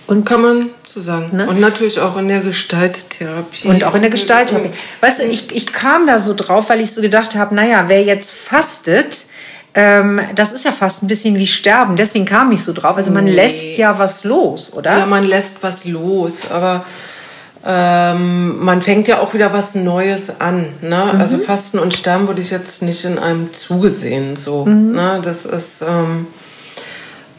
Und 0.07 0.25
kann 0.25 0.41
man 0.41 0.69
so 0.87 1.01
sagen. 1.01 1.29
Ne? 1.33 1.47
Und 1.47 1.59
natürlich 1.59 1.99
auch 1.99 2.15
in 2.15 2.29
der 2.29 2.39
Gestalttherapie. 2.39 3.67
Und 3.67 3.83
auch 3.83 3.93
in 3.93 4.01
der 4.01 4.09
Gestalttherapie. 4.09 4.71
Weißt 5.01 5.19
du, 5.19 5.23
ich, 5.25 5.53
ich 5.53 5.67
kam 5.67 6.07
da 6.07 6.19
so 6.19 6.33
drauf, 6.33 6.69
weil 6.69 6.79
ich 6.79 6.93
so 6.93 7.01
gedacht 7.01 7.35
habe, 7.35 7.53
naja, 7.53 7.85
wer 7.87 8.01
jetzt 8.03 8.33
fastet, 8.33 9.25
ähm, 9.73 10.21
das 10.33 10.53
ist 10.53 10.63
ja 10.63 10.71
fast 10.71 11.03
ein 11.03 11.07
bisschen 11.07 11.35
wie 11.35 11.45
Sterben. 11.45 11.97
Deswegen 11.97 12.23
kam 12.23 12.53
ich 12.53 12.63
so 12.63 12.71
drauf. 12.71 12.95
Also 12.95 13.11
man 13.11 13.25
nee. 13.25 13.31
lässt 13.31 13.77
ja 13.77 13.99
was 13.99 14.23
los, 14.23 14.71
oder? 14.73 14.97
Ja, 14.97 15.05
man 15.05 15.25
lässt 15.25 15.61
was 15.61 15.83
los. 15.83 16.49
Aber 16.49 16.85
ähm, 17.65 18.63
man 18.63 18.81
fängt 18.81 19.09
ja 19.09 19.19
auch 19.19 19.33
wieder 19.33 19.51
was 19.51 19.75
Neues 19.75 20.39
an. 20.39 20.67
Ne? 20.81 21.11
Mhm. 21.13 21.19
Also 21.19 21.37
Fasten 21.37 21.79
und 21.79 21.93
Sterben 21.93 22.27
würde 22.27 22.41
ich 22.41 22.51
jetzt 22.51 22.81
nicht 22.81 23.03
in 23.03 23.19
einem 23.19 23.53
Zuge 23.53 23.89
sehen. 23.89 24.37
So, 24.37 24.65
mhm. 24.65 24.93
ne? 24.93 25.19
Das 25.21 25.45
ist... 25.45 25.81
Ähm, 25.81 26.27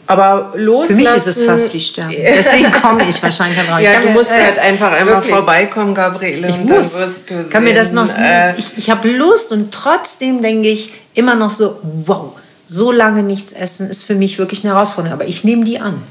aber 0.09 0.53
loslassen. 0.55 0.95
Für 0.95 1.01
mich 1.01 1.15
ist 1.15 1.27
es 1.27 1.43
fast 1.43 1.71
wie 1.71 1.79
Sterben. 1.79 2.11
Deswegen 2.17 2.71
komme 2.71 3.07
ich 3.07 3.21
wahrscheinlich 3.21 3.63
drauf. 3.63 3.79
ja, 3.79 4.01
du 4.01 4.09
musst 4.09 4.31
äh, 4.31 4.43
halt 4.43 4.57
einfach 4.57 4.91
einmal 4.91 5.15
wirklich. 5.17 5.35
vorbeikommen, 5.35 5.93
Gabriele. 5.93 6.49
Ich 6.49 6.57
muss. 6.57 6.93
Dann 6.93 7.01
wirst 7.03 7.29
du 7.29 7.49
Kann 7.49 7.63
mir 7.63 7.75
das 7.75 7.91
noch. 7.91 8.09
Äh, 8.17 8.57
ich 8.57 8.75
ich 8.75 8.89
habe 8.89 9.07
Lust 9.07 9.51
und 9.51 9.71
trotzdem 9.71 10.41
denke 10.41 10.67
ich 10.67 10.93
immer 11.13 11.35
noch 11.35 11.51
so, 11.51 11.79
wow, 11.83 12.31
so 12.65 12.91
lange 12.91 13.21
nichts 13.21 13.53
essen 13.53 13.87
ist 13.87 14.03
für 14.03 14.15
mich 14.15 14.39
wirklich 14.39 14.65
eine 14.65 14.73
Herausforderung. 14.73 15.13
Aber 15.13 15.27
ich 15.27 15.43
nehme 15.43 15.63
die 15.63 15.79
an. 15.79 16.01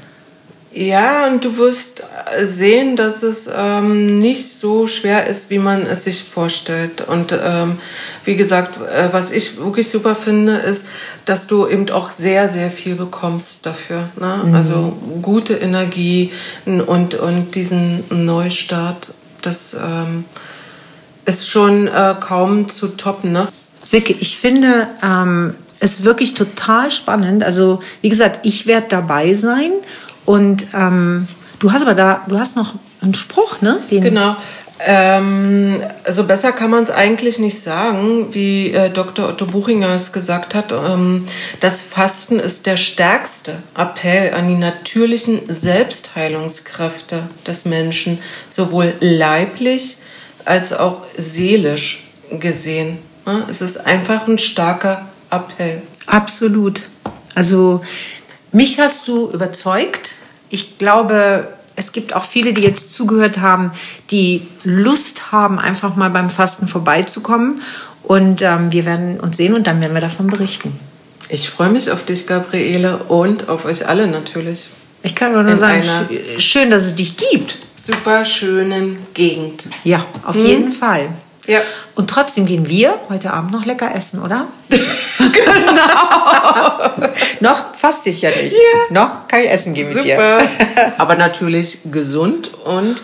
Ja, 0.71 1.27
und 1.27 1.43
du 1.43 1.57
wirst 1.57 2.03
sehen, 2.41 2.95
dass 2.95 3.23
es 3.23 3.49
ähm, 3.53 4.19
nicht 4.19 4.49
so 4.49 4.87
schwer 4.87 5.27
ist, 5.27 5.49
wie 5.49 5.59
man 5.59 5.85
es 5.85 6.03
sich 6.03 6.23
vorstellt. 6.23 7.01
Und 7.01 7.37
ähm, 7.41 7.77
wie 8.25 8.35
gesagt, 8.35 8.79
äh, 8.81 9.09
was 9.11 9.31
ich 9.31 9.57
wirklich 9.57 9.89
super 9.89 10.15
finde, 10.15 10.57
ist, 10.57 10.85
dass 11.25 11.47
du 11.47 11.67
eben 11.67 11.89
auch 11.89 12.09
sehr, 12.09 12.49
sehr 12.49 12.69
viel 12.69 12.95
bekommst 12.95 13.65
dafür. 13.65 14.09
Ne? 14.19 14.43
Mhm. 14.45 14.55
Also 14.55 14.97
gute 15.21 15.55
Energie 15.55 16.31
und, 16.65 17.15
und 17.15 17.55
diesen 17.55 18.03
Neustart, 18.09 19.13
das 19.41 19.73
ähm, 19.73 20.25
ist 21.25 21.47
schon 21.47 21.87
äh, 21.87 22.15
kaum 22.19 22.69
zu 22.69 22.89
toppen. 22.89 23.31
Ne? 23.31 23.47
Sicke, 23.85 24.13
ich 24.13 24.37
finde 24.37 24.87
ähm, 25.03 25.55
es 25.79 26.03
wirklich 26.03 26.33
total 26.33 26.91
spannend. 26.91 27.43
Also 27.43 27.79
wie 28.01 28.09
gesagt, 28.09 28.45
ich 28.45 28.67
werde 28.67 28.87
dabei 28.89 29.33
sein 29.33 29.71
und 30.25 30.67
ähm, 30.73 31.27
du 31.59 31.71
hast 31.71 31.81
aber 31.81 31.95
da, 31.95 32.25
du 32.27 32.39
hast 32.39 32.55
noch 32.55 32.73
einen 33.01 33.13
Spruch, 33.13 33.61
ne? 33.61 33.79
Den 33.89 34.01
genau. 34.01 34.35
Ähm, 34.81 35.81
also 36.05 36.25
besser 36.25 36.53
kann 36.53 36.69
man 36.69 36.85
es 36.85 36.89
eigentlich 36.89 37.37
nicht 37.37 37.61
sagen, 37.61 38.33
wie 38.33 38.71
äh, 38.71 38.89
Dr. 38.89 39.27
Otto 39.27 39.45
Buchinger 39.45 39.89
es 39.89 40.13
gesagt 40.13 40.55
hat. 40.55 40.71
Ähm, 40.71 41.27
das 41.59 41.81
Fasten 41.81 42.39
ist 42.39 42.65
der 42.65 42.77
stärkste 42.77 43.57
Appell 43.75 44.33
an 44.33 44.47
die 44.47 44.55
natürlichen 44.55 45.41
Selbstheilungskräfte 45.49 47.23
des 47.45 47.65
Menschen, 47.65 48.19
sowohl 48.49 48.93
leiblich 49.01 49.97
als 50.45 50.71
auch 50.71 51.01
seelisch 51.17 52.07
gesehen. 52.31 52.99
Ne? 53.25 53.43
Es 53.49 53.61
ist 53.61 53.85
einfach 53.85 54.27
ein 54.27 54.39
starker 54.39 55.09
Appell. 55.29 55.81
Absolut. 56.05 56.83
Also 57.35 57.81
mich 58.53 58.79
hast 58.79 59.09
du 59.09 59.29
überzeugt 59.29 60.15
ich 60.49 60.77
glaube, 60.77 61.47
es 61.75 61.91
gibt 61.91 62.13
auch 62.13 62.25
viele, 62.25 62.53
die 62.53 62.61
jetzt 62.61 62.91
zugehört 62.91 63.37
haben, 63.39 63.71
die 64.11 64.47
Lust 64.63 65.31
haben, 65.31 65.59
einfach 65.59 65.95
mal 65.95 66.09
beim 66.09 66.29
Fasten 66.29 66.67
vorbeizukommen. 66.67 67.61
Und 68.03 68.41
ähm, 68.41 68.71
wir 68.71 68.85
werden 68.85 69.19
uns 69.19 69.37
sehen 69.37 69.53
und 69.53 69.67
dann 69.67 69.79
werden 69.81 69.93
wir 69.93 70.01
davon 70.01 70.27
berichten. 70.27 70.77
Ich 71.29 71.49
freue 71.49 71.69
mich 71.69 71.91
auf 71.91 72.05
dich, 72.05 72.25
Gabriele, 72.25 72.97
und 73.03 73.49
auf 73.49 73.65
euch 73.65 73.87
alle 73.87 74.07
natürlich. 74.07 74.67
Ich 75.03 75.15
kann 75.15 75.31
nur, 75.31 75.43
nur 75.43 75.55
sagen, 75.55 75.83
schön, 76.37 76.69
dass 76.71 76.85
es 76.85 76.95
dich 76.95 77.15
gibt. 77.15 77.59
Super 77.77 78.25
schönen 78.25 78.97
Gegend. 79.13 79.67
Ja, 79.83 80.05
auf 80.25 80.35
hm. 80.35 80.45
jeden 80.45 80.71
Fall. 80.71 81.09
Ja. 81.49 81.61
Und 81.95 82.09
trotzdem 82.09 82.45
gehen 82.45 82.69
wir 82.69 82.99
heute 83.09 83.33
Abend 83.33 83.51
noch 83.51 83.65
lecker 83.65 83.93
essen, 83.95 84.21
oder? 84.21 84.47
genau. 84.69 85.49
noch 87.39 87.75
fast 87.75 88.05
ich 88.05 88.21
ja 88.21 88.29
nicht. 88.29 88.53
Ja. 88.53 88.57
Noch 88.91 89.27
kann 89.27 89.41
ich 89.41 89.49
essen 89.49 89.73
gehen 89.73 89.87
Super. 89.87 89.97
mit 89.97 90.05
dir. 90.05 90.93
Aber 90.99 91.15
natürlich 91.15 91.79
gesund 91.91 92.51
und 92.65 93.03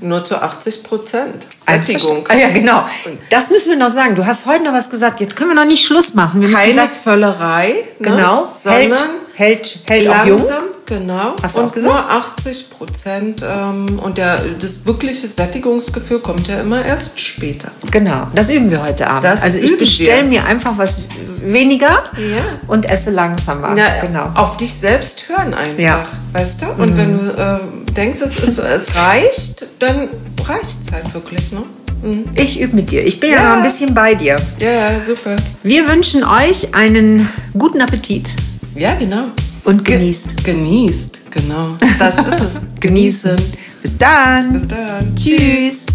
nur 0.00 0.24
zu 0.24 0.40
80 0.40 0.84
Prozent 0.84 1.48
Sättigung. 1.58 2.24
Ah, 2.28 2.36
ja, 2.36 2.50
genau. 2.50 2.84
Das 3.28 3.50
müssen 3.50 3.70
wir 3.70 3.76
noch 3.76 3.90
sagen. 3.90 4.14
Du 4.14 4.24
hast 4.24 4.46
heute 4.46 4.62
noch 4.62 4.72
was 4.72 4.88
gesagt. 4.88 5.20
Jetzt 5.20 5.34
können 5.34 5.50
wir 5.50 5.56
noch 5.56 5.64
nicht 5.64 5.84
Schluss 5.84 6.14
machen. 6.14 6.40
Wir 6.40 6.52
Keine 6.52 6.88
Völlerei. 6.88 7.74
Ne? 7.98 8.08
Genau. 8.08 8.48
Sondern 8.48 8.92
hält, 8.92 9.00
hält, 9.34 9.80
hält 9.88 10.04
langsam, 10.04 10.22
auch 10.22 10.26
jung. 10.26 10.69
Genau. 10.90 11.36
Hast 11.40 11.54
du 11.54 11.60
und 11.60 11.68
auch 11.68 11.72
gesagt? 11.72 11.94
nur 11.94 12.10
80 12.10 12.70
Prozent. 12.70 13.44
Ähm, 13.48 14.00
und 14.00 14.18
der, 14.18 14.40
das 14.60 14.84
wirkliche 14.84 15.28
Sättigungsgefühl 15.28 16.18
kommt 16.18 16.48
ja 16.48 16.60
immer 16.60 16.84
erst 16.84 17.18
später. 17.20 17.70
Genau. 17.92 18.26
Das 18.34 18.50
üben 18.50 18.72
wir 18.72 18.82
heute 18.82 19.06
Abend. 19.06 19.24
Das 19.24 19.40
also 19.40 19.60
ich 19.60 19.78
bestelle 19.78 20.24
mir 20.24 20.44
einfach 20.44 20.76
was 20.76 20.98
weniger 21.42 22.02
ja. 22.16 22.42
und 22.66 22.86
esse 22.86 23.10
langsamer. 23.10 23.72
Na, 23.76 24.00
genau. 24.00 24.32
Auf 24.34 24.56
dich 24.56 24.74
selbst 24.74 25.28
hören 25.28 25.54
einfach. 25.54 25.78
Ja. 25.78 26.06
Weißt 26.32 26.60
du? 26.62 26.66
Und 26.66 26.94
mhm. 26.94 26.98
wenn 26.98 27.18
du 27.18 27.30
äh, 27.30 27.92
denkst, 27.92 28.20
es, 28.20 28.40
ist, 28.40 28.58
es 28.58 28.96
reicht, 28.96 29.66
dann 29.78 30.08
reicht 30.44 30.78
es 30.84 30.92
halt 30.92 31.14
wirklich. 31.14 31.52
Ne? 31.52 31.62
Mhm. 32.02 32.24
Ich 32.34 32.60
übe 32.60 32.74
mit 32.74 32.90
dir. 32.90 33.06
Ich 33.06 33.20
bin 33.20 33.30
ja. 33.30 33.36
ja 33.36 33.48
noch 33.50 33.56
ein 33.58 33.62
bisschen 33.62 33.94
bei 33.94 34.16
dir. 34.16 34.38
Ja, 34.58 35.00
super. 35.04 35.36
Wir 35.62 35.88
wünschen 35.88 36.24
euch 36.24 36.74
einen 36.74 37.28
guten 37.56 37.80
Appetit. 37.80 38.28
Ja, 38.74 38.94
genau. 38.94 39.26
Und 39.64 39.84
genießt. 39.84 40.44
Ge 40.44 40.54
genießt, 40.54 41.20
genau. 41.30 41.76
Das 41.98 42.18
ist 42.18 42.40
es. 42.40 42.60
Genießen. 42.80 43.36
Bis 43.82 43.98
dann. 43.98 44.52
Bis 44.52 44.66
dann. 44.66 45.14
Tschüss. 45.14 45.86